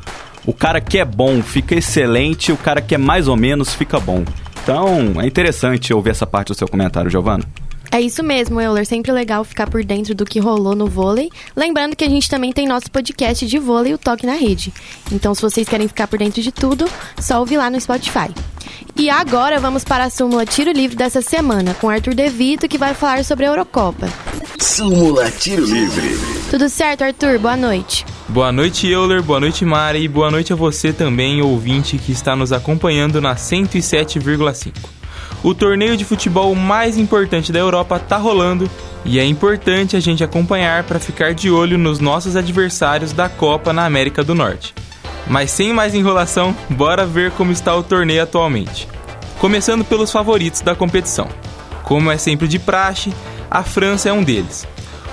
o 0.46 0.54
cara 0.54 0.80
que 0.80 0.96
é 0.96 1.04
bom 1.04 1.42
fica 1.42 1.74
excelente, 1.74 2.52
o 2.52 2.56
cara 2.56 2.80
que 2.80 2.94
é 2.94 2.98
mais 2.98 3.26
ou 3.26 3.36
menos 3.36 3.74
fica 3.74 3.98
bom. 3.98 4.24
Então, 4.62 5.20
é 5.20 5.26
interessante 5.26 5.92
ouvir 5.92 6.10
essa 6.10 6.24
parte 6.24 6.52
do 6.52 6.54
seu 6.54 6.68
comentário, 6.68 7.10
Giovana. 7.10 7.42
É 7.92 8.00
isso 8.00 8.22
mesmo, 8.22 8.60
Euler. 8.60 8.86
Sempre 8.86 9.10
legal 9.10 9.42
ficar 9.42 9.68
por 9.68 9.84
dentro 9.84 10.14
do 10.14 10.24
que 10.24 10.38
rolou 10.38 10.76
no 10.76 10.86
vôlei. 10.86 11.30
Lembrando 11.56 11.96
que 11.96 12.04
a 12.04 12.08
gente 12.08 12.28
também 12.30 12.52
tem 12.52 12.66
nosso 12.66 12.90
podcast 12.90 13.44
de 13.46 13.58
vôlei, 13.58 13.92
o 13.92 13.98
Toque 13.98 14.26
na 14.26 14.34
Rede. 14.34 14.72
Então, 15.10 15.34
se 15.34 15.42
vocês 15.42 15.68
querem 15.68 15.88
ficar 15.88 16.06
por 16.06 16.18
dentro 16.18 16.40
de 16.40 16.52
tudo, 16.52 16.88
só 17.20 17.40
ouvir 17.40 17.56
lá 17.56 17.68
no 17.68 17.80
Spotify. 17.80 18.32
E 18.96 19.10
agora 19.10 19.58
vamos 19.58 19.82
para 19.82 20.04
a 20.04 20.10
súmula 20.10 20.46
Tiro 20.46 20.70
Livre 20.70 20.96
dessa 20.96 21.20
semana, 21.20 21.74
com 21.74 21.88
Arthur 21.88 22.14
Devito, 22.14 22.68
que 22.68 22.78
vai 22.78 22.94
falar 22.94 23.24
sobre 23.24 23.44
a 23.44 23.48
Eurocopa. 23.48 24.08
Súmula 24.58 25.30
Tiro 25.30 25.64
Livre. 25.64 26.16
Tudo 26.50 26.68
certo, 26.68 27.02
Arthur? 27.02 27.38
Boa 27.38 27.56
noite. 27.56 28.04
Boa 28.28 28.52
noite, 28.52 28.86
Euler. 28.86 29.22
Boa 29.22 29.40
noite, 29.40 29.64
Mari. 29.64 30.04
E 30.04 30.08
boa 30.08 30.30
noite 30.30 30.52
a 30.52 30.56
você 30.56 30.92
também, 30.92 31.42
ouvinte, 31.42 31.98
que 31.98 32.12
está 32.12 32.36
nos 32.36 32.52
acompanhando 32.52 33.20
na 33.20 33.34
107,5. 33.34 34.99
O 35.42 35.54
torneio 35.54 35.96
de 35.96 36.04
futebol 36.04 36.54
mais 36.54 36.98
importante 36.98 37.50
da 37.50 37.58
Europa 37.58 37.98
tá 37.98 38.18
rolando 38.18 38.70
e 39.06 39.18
é 39.18 39.24
importante 39.24 39.96
a 39.96 40.00
gente 40.00 40.22
acompanhar 40.22 40.84
para 40.84 41.00
ficar 41.00 41.32
de 41.32 41.50
olho 41.50 41.78
nos 41.78 41.98
nossos 41.98 42.36
adversários 42.36 43.12
da 43.14 43.26
Copa 43.26 43.72
na 43.72 43.86
América 43.86 44.22
do 44.22 44.34
Norte. 44.34 44.74
Mas 45.26 45.50
sem 45.50 45.72
mais 45.72 45.94
enrolação, 45.94 46.54
bora 46.68 47.06
ver 47.06 47.30
como 47.30 47.52
está 47.52 47.74
o 47.74 47.82
torneio 47.82 48.22
atualmente. 48.22 48.86
Começando 49.38 49.82
pelos 49.82 50.12
favoritos 50.12 50.60
da 50.60 50.74
competição. 50.74 51.26
Como 51.84 52.10
é 52.10 52.18
sempre 52.18 52.46
de 52.46 52.58
praxe, 52.58 53.12
a 53.50 53.62
França 53.62 54.10
é 54.10 54.12
um 54.12 54.22
deles. 54.22 54.68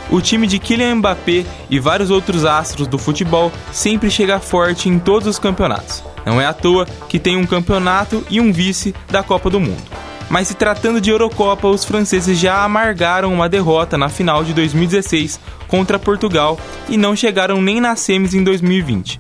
O 0.10 0.20
time 0.20 0.46
de 0.46 0.60
Kylian 0.60 0.96
Mbappé 0.96 1.46
e 1.70 1.80
vários 1.80 2.12
outros 2.12 2.44
astros 2.44 2.88
do 2.88 2.98
futebol 2.98 3.52
sempre 3.72 4.12
chega 4.12 4.40
forte 4.40 4.90
em 4.90 5.00
todos 5.00 5.28
os 5.28 5.40
campeonatos. 5.40 6.04
Não 6.26 6.42
é 6.42 6.46
à 6.46 6.54
toa 6.54 6.86
que 7.08 7.20
tem 7.20 7.38
um 7.38 7.46
campeonato 7.46 8.26
e 8.30 8.42
um 8.42 8.52
vice 8.52 8.94
da 9.10 9.24
Copa 9.24 9.50
do 9.50 9.60
Mundo 9.60 10.07
mas 10.30 10.48
se 10.48 10.54
tratando 10.54 11.00
de 11.00 11.10
Eurocopa, 11.10 11.68
os 11.68 11.86
franceses 11.86 12.38
já 12.38 12.64
amargaram 12.64 13.34
uma 13.34 13.48
derrota 13.48 13.98
na 13.98 14.10
final 14.10 14.44
de 14.44 14.54
2016 14.54 15.40
contra 15.68 16.00
Portugal 16.00 16.60
e 16.90 16.98
não 16.98 17.16
chegaram 17.16 17.62
nem 17.62 17.80
nas 17.80 18.00
semis 18.00 18.34
em 18.34 18.44
2020. 18.44 19.20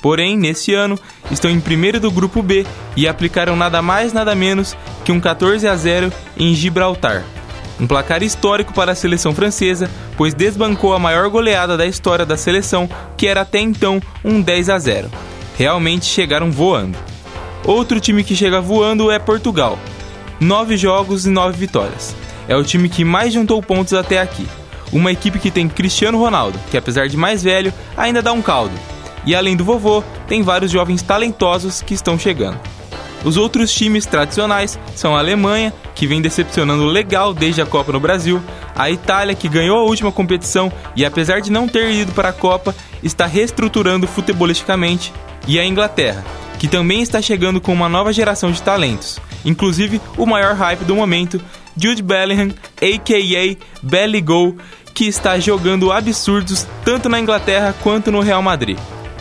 Porém, 0.00 0.36
nesse 0.36 0.74
ano, 0.74 0.98
estão 1.30 1.50
em 1.50 1.60
primeiro 1.60 1.98
do 1.98 2.10
grupo 2.10 2.42
B 2.42 2.64
e 2.96 3.08
aplicaram 3.08 3.56
nada 3.56 3.82
mais 3.82 4.12
nada 4.12 4.34
menos 4.34 4.76
que 5.04 5.12
um 5.12 5.20
14 5.20 5.66
a 5.66 5.76
0 5.76 6.12
em 6.36 6.54
Gibraltar. 6.54 7.24
Um 7.80 7.86
placar 7.86 8.22
histórico 8.22 8.72
para 8.72 8.92
a 8.92 8.94
seleção 8.94 9.34
francesa, 9.34 9.88
pois 10.16 10.34
desbancou 10.34 10.94
a 10.94 10.98
maior 10.98 11.28
goleada 11.28 11.76
da 11.76 11.86
história 11.86 12.26
da 12.26 12.36
seleção, 12.36 12.88
que 13.16 13.26
era 13.26 13.42
até 13.42 13.60
então 13.60 14.00
um 14.24 14.40
10 14.40 14.70
a 14.70 14.78
0. 14.78 15.10
Realmente 15.56 16.06
chegaram 16.06 16.50
voando. 16.50 16.98
Outro 17.64 18.00
time 18.00 18.24
que 18.24 18.34
chega 18.34 18.60
voando 18.60 19.10
é 19.10 19.18
Portugal, 19.18 19.78
9 20.40 20.76
jogos 20.76 21.26
e 21.26 21.30
9 21.30 21.58
vitórias. 21.58 22.14
É 22.46 22.56
o 22.56 22.64
time 22.64 22.88
que 22.88 23.04
mais 23.04 23.32
juntou 23.32 23.62
pontos 23.62 23.92
até 23.92 24.20
aqui. 24.20 24.46
Uma 24.92 25.12
equipe 25.12 25.38
que 25.38 25.50
tem 25.50 25.68
Cristiano 25.68 26.18
Ronaldo, 26.18 26.58
que 26.70 26.76
apesar 26.76 27.08
de 27.08 27.16
mais 27.16 27.42
velho, 27.42 27.72
ainda 27.96 28.22
dá 28.22 28.32
um 28.32 28.40
caldo. 28.40 28.74
E 29.26 29.34
além 29.34 29.56
do 29.56 29.64
vovô, 29.64 30.02
tem 30.26 30.42
vários 30.42 30.70
jovens 30.70 31.02
talentosos 31.02 31.82
que 31.82 31.92
estão 31.92 32.18
chegando. 32.18 32.58
Os 33.24 33.36
outros 33.36 33.72
times 33.72 34.06
tradicionais 34.06 34.78
são 34.94 35.14
a 35.14 35.18
Alemanha, 35.18 35.74
que 35.94 36.06
vem 36.06 36.22
decepcionando 36.22 36.86
legal 36.86 37.34
desde 37.34 37.60
a 37.60 37.66
Copa 37.66 37.92
no 37.92 38.00
Brasil, 38.00 38.40
a 38.76 38.90
Itália, 38.90 39.34
que 39.34 39.48
ganhou 39.48 39.78
a 39.78 39.82
última 39.82 40.12
competição 40.12 40.72
e 40.94 41.04
apesar 41.04 41.40
de 41.40 41.50
não 41.50 41.66
ter 41.66 41.90
ido 41.90 42.12
para 42.12 42.28
a 42.28 42.32
Copa, 42.32 42.74
está 43.02 43.26
reestruturando 43.26 44.06
futebolisticamente, 44.06 45.12
e 45.46 45.58
a 45.58 45.64
Inglaterra, 45.64 46.24
que 46.58 46.68
também 46.68 47.00
está 47.00 47.22
chegando 47.22 47.60
com 47.60 47.72
uma 47.72 47.88
nova 47.88 48.12
geração 48.12 48.52
de 48.52 48.62
talentos, 48.62 49.18
inclusive 49.44 50.00
o 50.16 50.26
maior 50.26 50.54
hype 50.54 50.84
do 50.84 50.96
momento, 50.96 51.40
Jude 51.76 52.02
Bellingham, 52.02 52.50
a.k.a. 52.80 53.56
Belly 53.82 54.20
Go, 54.20 54.56
que 54.94 55.06
está 55.06 55.38
jogando 55.38 55.92
absurdos 55.92 56.66
tanto 56.84 57.08
na 57.08 57.20
Inglaterra 57.20 57.74
quanto 57.82 58.10
no 58.10 58.20
Real 58.20 58.42
Madrid. 58.42 58.78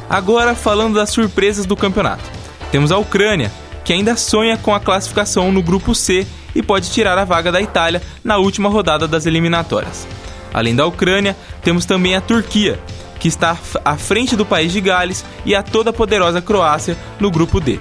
Agora 0.10 0.56
falando 0.56 0.95
das 0.95 1.10
surpresas 1.10 1.65
do 1.65 1.75
campeonato. 1.75 2.23
Temos 2.71 2.91
a 2.91 2.97
Ucrânia, 2.97 3.51
que 3.84 3.93
ainda 3.93 4.15
sonha 4.15 4.58
com 4.58 4.73
a 4.73 4.80
classificação 4.80 5.51
no 5.51 5.62
grupo 5.62 5.93
C 5.93 6.25
e 6.56 6.63
pode 6.63 6.89
tirar 6.89 7.17
a 7.17 7.25
vaga 7.25 7.51
da 7.51 7.62
Itália 7.62 8.01
na 8.23 8.38
última 8.38 8.69
rodada 8.69 9.08
das 9.08 9.25
eliminatórias. 9.25 10.08
Além 10.53 10.75
da 10.75 10.86
Ucrânia, 10.86 11.38
temos 11.62 11.86
também 11.86 12.15
a 12.15 12.21
Turquia, 12.21 12.80
que 13.19 13.27
está 13.27 13.56
à 13.86 13.97
frente 13.97 14.36
do 14.36 14.45
país 14.45 14.71
de 14.71 14.82
Gales 14.82 15.23
e 15.45 15.53
a 15.53 15.62
toda 15.62 15.93
poderosa 15.93 16.41
Croácia 16.41 16.97
no 17.19 17.30
grupo 17.30 17.60
D. 17.60 17.80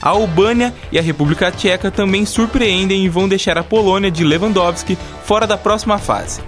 A 0.00 0.10
Albânia 0.10 0.72
e 0.92 0.98
a 0.98 1.02
República 1.02 1.50
Tcheca 1.50 1.90
também 1.90 2.24
surpreendem 2.24 3.04
e 3.04 3.08
vão 3.08 3.28
deixar 3.28 3.58
a 3.58 3.64
Polônia 3.64 4.10
de 4.10 4.24
Lewandowski 4.24 4.96
fora 5.24 5.46
da 5.46 5.58
próxima 5.58 5.98
fase. 5.98 6.40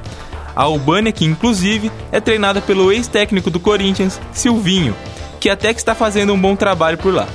A 0.54 0.62
Albânia, 0.62 1.12
que 1.12 1.24
inclusive 1.24 1.90
é 2.12 2.20
treinada 2.20 2.60
pelo 2.60 2.92
ex-técnico 2.92 3.50
do 3.50 3.60
Corinthians, 3.60 4.20
Silvinho, 4.32 4.94
que 5.40 5.48
até 5.48 5.72
que 5.72 5.80
está 5.80 5.94
fazendo 5.94 6.32
um 6.32 6.40
bom 6.40 6.54
trabalho 6.54 6.98
por 6.98 7.12
lá. 7.12 7.28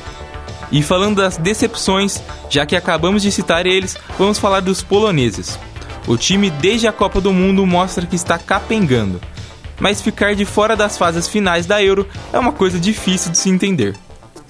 E 0.72 0.82
falando 0.82 1.18
das 1.18 1.38
decepções, 1.38 2.22
já 2.50 2.66
que 2.66 2.76
acabamos 2.76 3.22
de 3.22 3.32
citar 3.32 3.66
eles, 3.66 3.98
vamos 4.18 4.40
falar 4.40 4.62
dos 4.62 4.82
poloneses. 4.82 5.60
O 6.08 6.18
time 6.18 6.50
desde 6.50 6.88
a 6.88 6.92
Copa 6.92 7.20
do 7.20 7.34
Mundo 7.34 7.66
mostra 7.66 8.06
que 8.06 8.16
está 8.16 8.38
capengando, 8.38 9.20
mas 9.80 10.02
ficar 10.02 10.36
de 10.36 10.46
fora 10.46 10.76
das 10.76 10.98
fases 10.98 11.28
finais 11.28 11.66
da 11.66 11.84
Euro 11.84 12.08
é 12.32 12.40
uma 12.40 12.52
coisa 12.52 12.80
difícil 12.80 13.32
de 13.32 13.38
se 13.38 13.50
entender. 13.50 13.96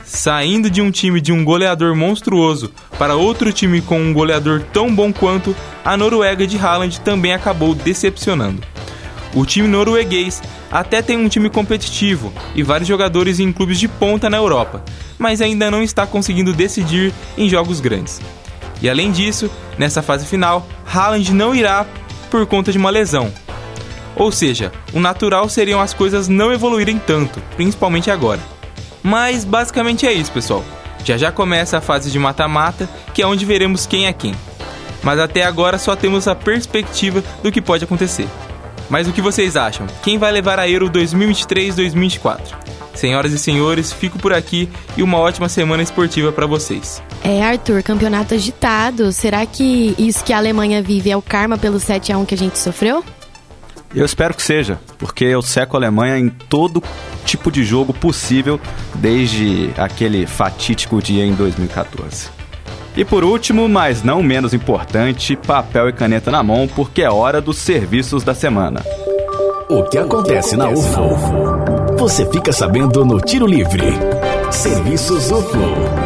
Saindo 0.05 0.69
de 0.69 0.81
um 0.81 0.91
time 0.91 1.19
de 1.19 1.31
um 1.31 1.43
goleador 1.43 1.95
monstruoso 1.95 2.71
para 2.97 3.15
outro 3.15 3.51
time 3.51 3.81
com 3.81 3.99
um 3.99 4.13
goleador 4.13 4.61
tão 4.71 4.93
bom 4.93 5.11
quanto, 5.11 5.55
a 5.83 5.97
Noruega 5.97 6.45
de 6.45 6.57
Haaland 6.57 7.01
também 7.01 7.33
acabou 7.33 7.73
decepcionando. 7.73 8.61
O 9.33 9.45
time 9.45 9.67
norueguês 9.67 10.41
até 10.71 11.01
tem 11.01 11.17
um 11.17 11.27
time 11.27 11.49
competitivo 11.49 12.31
e 12.53 12.63
vários 12.63 12.87
jogadores 12.87 13.39
em 13.39 13.51
clubes 13.51 13.79
de 13.79 13.87
ponta 13.87 14.29
na 14.29 14.37
Europa, 14.37 14.83
mas 15.17 15.41
ainda 15.41 15.69
não 15.71 15.81
está 15.81 16.05
conseguindo 16.05 16.53
decidir 16.53 17.11
em 17.37 17.49
jogos 17.49 17.81
grandes. 17.81 18.21
E 18.81 18.89
além 18.89 19.11
disso, 19.11 19.49
nessa 19.77 20.01
fase 20.01 20.25
final, 20.25 20.67
Haaland 20.85 21.33
não 21.33 21.55
irá 21.55 21.85
por 22.29 22.45
conta 22.45 22.71
de 22.71 22.77
uma 22.77 22.89
lesão. 22.89 23.33
Ou 24.15 24.31
seja, 24.31 24.71
o 24.93 24.99
natural 24.99 25.49
seriam 25.49 25.81
as 25.81 25.93
coisas 25.93 26.27
não 26.27 26.53
evoluírem 26.53 26.97
tanto, 26.97 27.41
principalmente 27.57 28.09
agora. 28.09 28.54
Mas 29.05 29.45
basicamente 29.45 30.07
é 30.07 30.11
isso, 30.11 30.31
pessoal. 30.31 30.65
Já 31.03 31.15
já 31.15 31.31
começa 31.31 31.77
a 31.77 31.81
fase 31.81 32.09
de 32.09 32.17
mata-mata, 32.17 32.89
que 33.13 33.21
é 33.21 33.27
onde 33.27 33.45
veremos 33.45 33.85
quem 33.85 34.07
é 34.07 34.13
quem. 34.13 34.33
Mas 35.03 35.19
até 35.19 35.43
agora 35.43 35.77
só 35.77 35.95
temos 35.95 36.27
a 36.27 36.33
perspectiva 36.33 37.23
do 37.43 37.51
que 37.51 37.61
pode 37.61 37.83
acontecer. 37.83 38.27
Mas 38.89 39.07
o 39.07 39.13
que 39.13 39.21
vocês 39.21 39.55
acham? 39.55 39.85
Quem 40.01 40.17
vai 40.17 40.31
levar 40.31 40.59
a 40.59 40.67
Euro 40.67 40.89
2023-2024? 40.89 42.39
Senhoras 42.95 43.31
e 43.31 43.37
senhores, 43.37 43.93
fico 43.93 44.17
por 44.17 44.33
aqui 44.33 44.67
e 44.97 45.03
uma 45.03 45.19
ótima 45.19 45.49
semana 45.49 45.83
esportiva 45.83 46.31
para 46.31 46.47
vocês. 46.47 47.03
É, 47.23 47.43
Arthur, 47.43 47.83
campeonato 47.83 48.33
agitado. 48.33 49.11
Será 49.11 49.45
que 49.45 49.93
isso 49.99 50.23
que 50.23 50.33
a 50.33 50.37
Alemanha 50.37 50.81
vive 50.81 51.11
é 51.11 51.17
o 51.17 51.21
karma 51.21 51.59
pelo 51.59 51.79
7 51.79 52.11
a 52.11 52.17
1 52.17 52.25
que 52.25 52.33
a 52.33 52.37
gente 52.37 52.57
sofreu? 52.57 53.03
Eu 53.95 54.03
espero 54.03 54.33
que 54.33 54.43
seja, 54.43 54.77
porque 54.97 55.23
eu 55.23 55.41
seco 55.41 55.77
a 55.77 55.79
Alemanha 55.79 56.19
em 56.19 56.27
todo 56.27 56.83
tipo 57.25 57.49
de 57.49 57.63
jogo 57.63 57.93
possível 57.93 58.59
desde 58.95 59.71
aquele 59.77 60.27
fatídico 60.27 61.01
dia 61.01 61.25
em 61.25 61.33
2014. 61.33 62.29
E 62.97 63.05
por 63.05 63.23
último, 63.23 63.69
mas 63.69 64.03
não 64.03 64.21
menos 64.21 64.53
importante, 64.53 65.37
papel 65.37 65.87
e 65.87 65.93
caneta 65.93 66.29
na 66.29 66.43
mão, 66.43 66.67
porque 66.67 67.01
é 67.03 67.09
hora 67.09 67.39
dos 67.39 67.57
serviços 67.57 68.21
da 68.21 68.35
semana. 68.35 68.81
O 69.69 69.83
que 69.83 69.97
acontece 69.97 70.57
na 70.57 70.69
UFO? 70.69 71.95
Você 71.97 72.29
fica 72.29 72.51
sabendo 72.51 73.05
no 73.05 73.19
Tiro 73.21 73.47
Livre. 73.47 73.93
Serviços 74.51 75.31
UFO. 75.31 76.04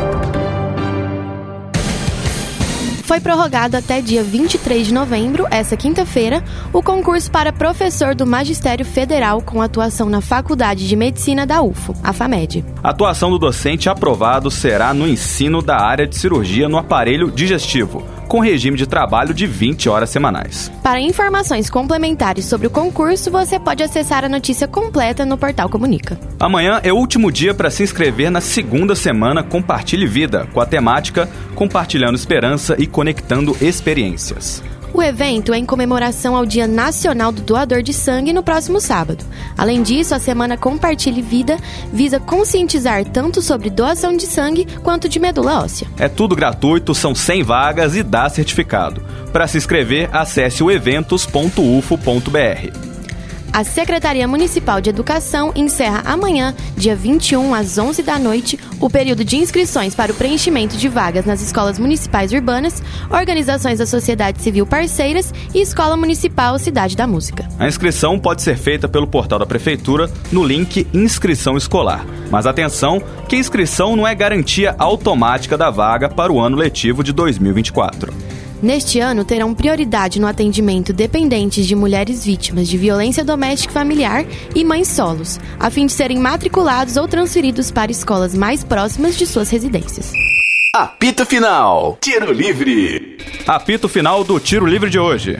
Foi 3.09 3.19
prorrogado 3.19 3.75
até 3.75 4.01
dia 4.01 4.23
23 4.23 4.85
de 4.85 4.93
novembro, 4.93 5.47
essa 5.49 5.75
quinta-feira, 5.75 6.43
o 6.71 6.83
concurso 6.83 7.31
para 7.31 7.51
professor 7.51 8.13
do 8.13 8.23
Magistério 8.23 8.85
Federal 8.85 9.41
com 9.41 9.63
atuação 9.63 10.07
na 10.11 10.21
Faculdade 10.21 10.87
de 10.87 10.95
Medicina 10.95 11.43
da 11.43 11.59
UFO, 11.59 11.95
a 12.03 12.13
FAMED. 12.13 12.63
A 12.83 12.91
atuação 12.91 13.31
do 13.31 13.39
docente 13.39 13.89
aprovado 13.89 14.51
será 14.51 14.93
no 14.93 15.07
ensino 15.07 15.59
da 15.59 15.81
área 15.81 16.05
de 16.05 16.15
cirurgia 16.15 16.69
no 16.69 16.77
aparelho 16.77 17.31
digestivo, 17.31 18.03
com 18.27 18.39
regime 18.39 18.77
de 18.77 18.85
trabalho 18.85 19.33
de 19.33 19.47
20 19.47 19.89
horas 19.89 20.11
semanais. 20.11 20.71
Para 20.83 21.01
informações 21.01 21.67
complementares 21.67 22.45
sobre 22.45 22.67
o 22.67 22.69
concurso, 22.69 23.31
você 23.31 23.59
pode 23.59 23.81
acessar 23.81 24.23
a 24.23 24.29
notícia 24.29 24.67
completa 24.67 25.25
no 25.25 25.35
portal 25.35 25.67
Comunica. 25.67 26.19
Amanhã 26.39 26.79
é 26.83 26.93
o 26.93 26.95
último 26.95 27.31
dia 27.31 27.55
para 27.55 27.71
se 27.71 27.81
inscrever 27.81 28.29
na 28.29 28.39
segunda 28.39 28.95
semana 28.95 29.41
Compartilhe 29.41 30.05
Vida, 30.05 30.47
com 30.53 30.61
a 30.61 30.65
temática 30.65 31.27
Compartilhando 31.55 32.15
Esperança 32.15 32.75
e 32.77 32.85
Conectando 32.99 33.55
Experiências. 33.61 34.61
O 34.93 35.01
evento 35.01 35.53
é 35.53 35.57
em 35.57 35.65
comemoração 35.65 36.35
ao 36.35 36.45
Dia 36.45 36.67
Nacional 36.67 37.31
do 37.31 37.41
Doador 37.41 37.81
de 37.81 37.93
Sangue 37.93 38.33
no 38.33 38.43
próximo 38.43 38.81
sábado. 38.81 39.23
Além 39.57 39.81
disso, 39.81 40.13
a 40.13 40.19
semana 40.19 40.57
Compartilhe 40.57 41.21
Vida 41.21 41.55
visa 41.93 42.19
conscientizar 42.19 43.05
tanto 43.05 43.41
sobre 43.41 43.69
doação 43.69 44.17
de 44.17 44.25
sangue 44.25 44.67
quanto 44.83 45.07
de 45.07 45.17
medula 45.17 45.63
óssea. 45.63 45.87
É 45.97 46.09
tudo 46.09 46.35
gratuito, 46.35 46.93
são 46.93 47.15
100 47.15 47.41
vagas 47.41 47.95
e 47.95 48.03
dá 48.03 48.27
certificado. 48.27 49.01
Para 49.31 49.47
se 49.47 49.57
inscrever, 49.57 50.09
acesse 50.11 50.61
o 50.61 50.69
eventos.ufo.br. 50.69 52.88
A 53.51 53.63
Secretaria 53.63 54.27
Municipal 54.27 54.79
de 54.79 54.89
Educação 54.89 55.51
encerra 55.55 56.03
amanhã, 56.05 56.53
dia 56.77 56.95
21, 56.95 57.53
às 57.53 57.77
11 57.77 58.03
da 58.03 58.19
noite, 58.19 58.59
o 58.79 58.89
período 58.89 59.23
de 59.23 59.37
inscrições 59.37 59.95
para 59.95 60.11
o 60.11 60.15
preenchimento 60.15 60.77
de 60.77 60.87
vagas 60.87 61.25
nas 61.25 61.41
escolas 61.41 61.79
municipais 61.79 62.31
urbanas, 62.31 62.81
organizações 63.09 63.79
da 63.79 63.85
sociedade 63.85 64.41
civil 64.41 64.65
parceiras 64.65 65.33
e 65.53 65.61
Escola 65.61 65.97
Municipal 65.97 66.59
Cidade 66.59 66.95
da 66.95 67.07
Música. 67.07 67.47
A 67.57 67.67
inscrição 67.67 68.19
pode 68.19 68.43
ser 68.43 68.55
feita 68.55 68.87
pelo 68.87 69.07
portal 69.07 69.39
da 69.39 69.45
Prefeitura 69.45 70.09
no 70.31 70.43
link 70.43 70.87
Inscrição 70.93 71.57
Escolar. 71.57 72.05
Mas 72.29 72.45
atenção, 72.45 73.01
que 73.27 73.35
inscrição 73.35 73.95
não 73.95 74.07
é 74.07 74.13
garantia 74.13 74.75
automática 74.77 75.57
da 75.57 75.71
vaga 75.71 76.07
para 76.07 76.31
o 76.31 76.39
ano 76.39 76.55
letivo 76.55 77.03
de 77.03 77.11
2024. 77.11 78.28
Neste 78.61 78.99
ano, 78.99 79.23
terão 79.23 79.55
prioridade 79.55 80.19
no 80.19 80.27
atendimento 80.27 80.91
dependentes 80.91 81.65
de 81.65 81.73
mulheres 81.75 82.25
vítimas 82.25 82.67
de 82.67 82.77
violência 82.77 83.23
doméstica 83.23 83.71
e 83.71 83.73
familiar 83.73 84.25
e 84.53 84.65
mães 84.65 84.89
solos, 84.89 85.39
a 85.57 85.69
fim 85.69 85.85
de 85.85 85.93
serem 85.93 86.19
matriculados 86.19 86.97
ou 86.97 87.07
transferidos 87.07 87.71
para 87.71 87.89
escolas 87.89 88.35
mais 88.35 88.61
próximas 88.61 89.17
de 89.17 89.25
suas 89.25 89.49
residências. 89.49 90.11
Apito 90.75 91.25
Final. 91.25 91.97
Tiro 92.01 92.33
Livre. 92.33 93.17
Apito 93.47 93.87
final 93.87 94.25
do 94.25 94.37
Tiro 94.39 94.65
Livre 94.65 94.89
de 94.89 94.97
hoje. 94.99 95.39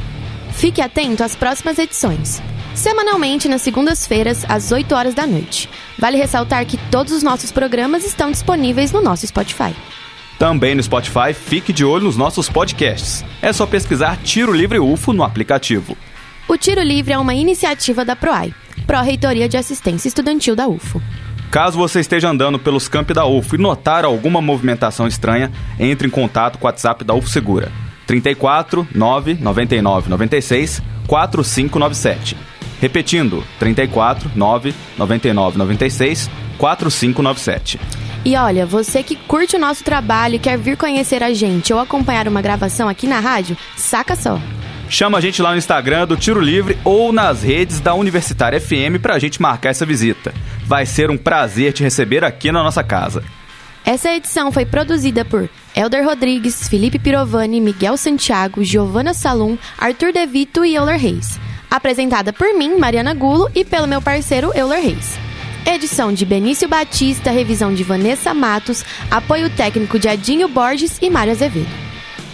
Fique 0.53 0.81
atento 0.81 1.21
às 1.21 1.35
próximas 1.35 1.77
edições. 1.77 2.41
Semanalmente, 2.73 3.49
nas 3.49 3.61
segundas-feiras, 3.61 4.45
às 4.47 4.71
8 4.71 4.95
horas 4.95 5.13
da 5.13 5.27
noite. 5.27 5.69
Vale 5.97 6.17
ressaltar 6.17 6.65
que 6.65 6.77
todos 6.89 7.11
os 7.11 7.23
nossos 7.23 7.51
programas 7.51 8.05
estão 8.05 8.31
disponíveis 8.31 8.93
no 8.93 9.01
nosso 9.01 9.27
Spotify. 9.27 9.75
Também 10.39 10.75
no 10.75 10.81
Spotify, 10.81 11.33
fique 11.33 11.73
de 11.73 11.83
olho 11.83 12.05
nos 12.05 12.15
nossos 12.15 12.47
podcasts. 12.47 13.25
É 13.41 13.51
só 13.51 13.67
pesquisar 13.67 14.15
Tiro 14.23 14.53
Livre 14.53 14.80
UFO 14.80 15.11
no 15.11 15.23
aplicativo. 15.23 15.97
O 16.47 16.55
Tiro 16.55 16.82
Livre 16.82 17.11
é 17.11 17.17
uma 17.17 17.34
iniciativa 17.34 18.05
da 18.05 18.15
PROAI, 18.15 18.53
Pró-Reitoria 18.89 19.47
de 19.47 19.55
Assistência 19.55 20.07
Estudantil 20.07 20.55
da 20.55 20.67
UFO. 20.67 20.99
Caso 21.51 21.77
você 21.77 21.99
esteja 21.99 22.27
andando 22.27 22.57
pelos 22.57 22.87
campi 22.87 23.13
da 23.13 23.23
UFO 23.23 23.53
e 23.53 23.59
notar 23.59 24.03
alguma 24.03 24.41
movimentação 24.41 25.05
estranha, 25.05 25.51
entre 25.79 26.07
em 26.07 26.09
contato 26.09 26.57
com 26.57 26.65
o 26.65 26.67
WhatsApp 26.67 27.03
da 27.03 27.13
UFO 27.13 27.29
Segura. 27.29 27.71
34 28.07 28.87
999 28.95 30.09
96 30.09 30.81
4597. 31.05 32.35
Repetindo, 32.81 33.43
34 33.59 34.31
999 34.35 35.59
96 35.59 36.27
4597. 36.57 37.79
E 38.25 38.35
olha, 38.35 38.65
você 38.65 39.03
que 39.03 39.15
curte 39.15 39.55
o 39.55 39.59
nosso 39.59 39.83
trabalho 39.83 40.33
e 40.33 40.39
quer 40.39 40.57
vir 40.57 40.75
conhecer 40.75 41.21
a 41.21 41.31
gente 41.31 41.71
ou 41.71 41.79
acompanhar 41.79 42.27
uma 42.27 42.41
gravação 42.41 42.89
aqui 42.89 43.05
na 43.05 43.19
rádio, 43.19 43.55
saca 43.77 44.15
só. 44.15 44.39
Chama 44.89 45.19
a 45.19 45.21
gente 45.21 45.39
lá 45.39 45.51
no 45.51 45.57
Instagram 45.57 46.07
do 46.07 46.17
Tiro 46.17 46.41
Livre 46.41 46.75
ou 46.83 47.13
nas 47.13 47.43
redes 47.43 47.79
da 47.79 47.93
Universitária 47.93 48.59
FM 48.59 48.99
pra 48.99 49.19
gente 49.19 49.39
marcar 49.39 49.69
essa 49.69 49.85
visita. 49.85 50.33
Vai 50.65 50.85
ser 50.85 51.11
um 51.11 51.17
prazer 51.17 51.73
te 51.73 51.83
receber 51.83 52.23
aqui 52.23 52.51
na 52.51 52.63
nossa 52.63 52.83
casa. 52.83 53.23
Essa 53.85 54.13
edição 54.13 54.51
foi 54.51 54.65
produzida 54.65 55.23
por 55.23 55.47
Elder 55.75 56.03
Rodrigues, 56.03 56.67
Felipe 56.67 56.97
Pirovani, 56.97 57.61
Miguel 57.61 57.97
Santiago, 57.97 58.63
Giovana 58.63 59.13
Salum, 59.13 59.57
Arthur 59.77 60.11
Devito 60.11 60.65
e 60.65 60.75
Euler 60.75 60.99
Reis. 60.99 61.39
Apresentada 61.69 62.33
por 62.33 62.51
mim, 62.55 62.75
Mariana 62.77 63.13
Gulo, 63.13 63.49
e 63.53 63.63
pelo 63.63 63.87
meu 63.87 64.01
parceiro 64.01 64.51
Euler 64.55 64.83
Reis. 64.83 65.19
Edição 65.67 66.11
de 66.11 66.25
Benício 66.25 66.67
Batista, 66.67 67.29
revisão 67.29 67.73
de 67.73 67.83
Vanessa 67.83 68.33
Matos, 68.33 68.83
apoio 69.09 69.51
técnico 69.51 69.99
de 69.99 70.07
Adinho 70.07 70.47
Borges 70.47 70.97
e 70.99 71.09
Mário 71.11 71.31
Azevedo. 71.31 71.88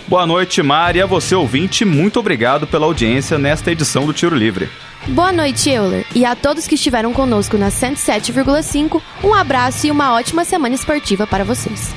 Boa 0.07 0.27
noite, 0.27 0.61
Mari. 0.61 1.01
A 1.01 1.05
você, 1.05 1.33
ouvinte, 1.33 1.83
muito 1.83 2.19
obrigado 2.19 2.67
pela 2.67 2.85
audiência 2.85 3.39
nesta 3.39 3.71
edição 3.71 4.05
do 4.05 4.13
Tiro 4.13 4.35
Livre. 4.35 4.69
Boa 5.07 5.31
noite, 5.31 5.69
Euler. 5.69 6.05
E 6.13 6.23
a 6.23 6.35
todos 6.35 6.67
que 6.67 6.75
estiveram 6.75 7.11
conosco 7.11 7.57
na 7.57 7.69
107,5, 7.69 9.01
um 9.23 9.33
abraço 9.33 9.87
e 9.87 9.91
uma 9.91 10.13
ótima 10.13 10.45
semana 10.45 10.75
esportiva 10.75 11.25
para 11.25 11.43
vocês. 11.43 11.93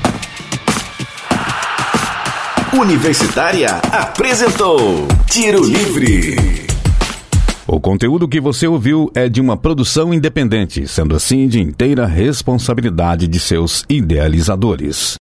Universitária 2.73 3.81
apresentou 3.93 5.07
Tiro 5.27 5.65
Livre. 5.65 6.67
O 7.67 7.79
conteúdo 7.79 8.27
que 8.27 8.41
você 8.41 8.67
ouviu 8.67 9.11
é 9.15 9.29
de 9.29 9.41
uma 9.41 9.57
produção 9.57 10.15
independente, 10.15 10.87
sendo 10.89 11.15
assim 11.15 11.47
de 11.47 11.61
inteira 11.61 12.07
responsabilidade 12.07 13.27
de 13.27 13.39
seus 13.39 13.85
idealizadores. 13.89 15.19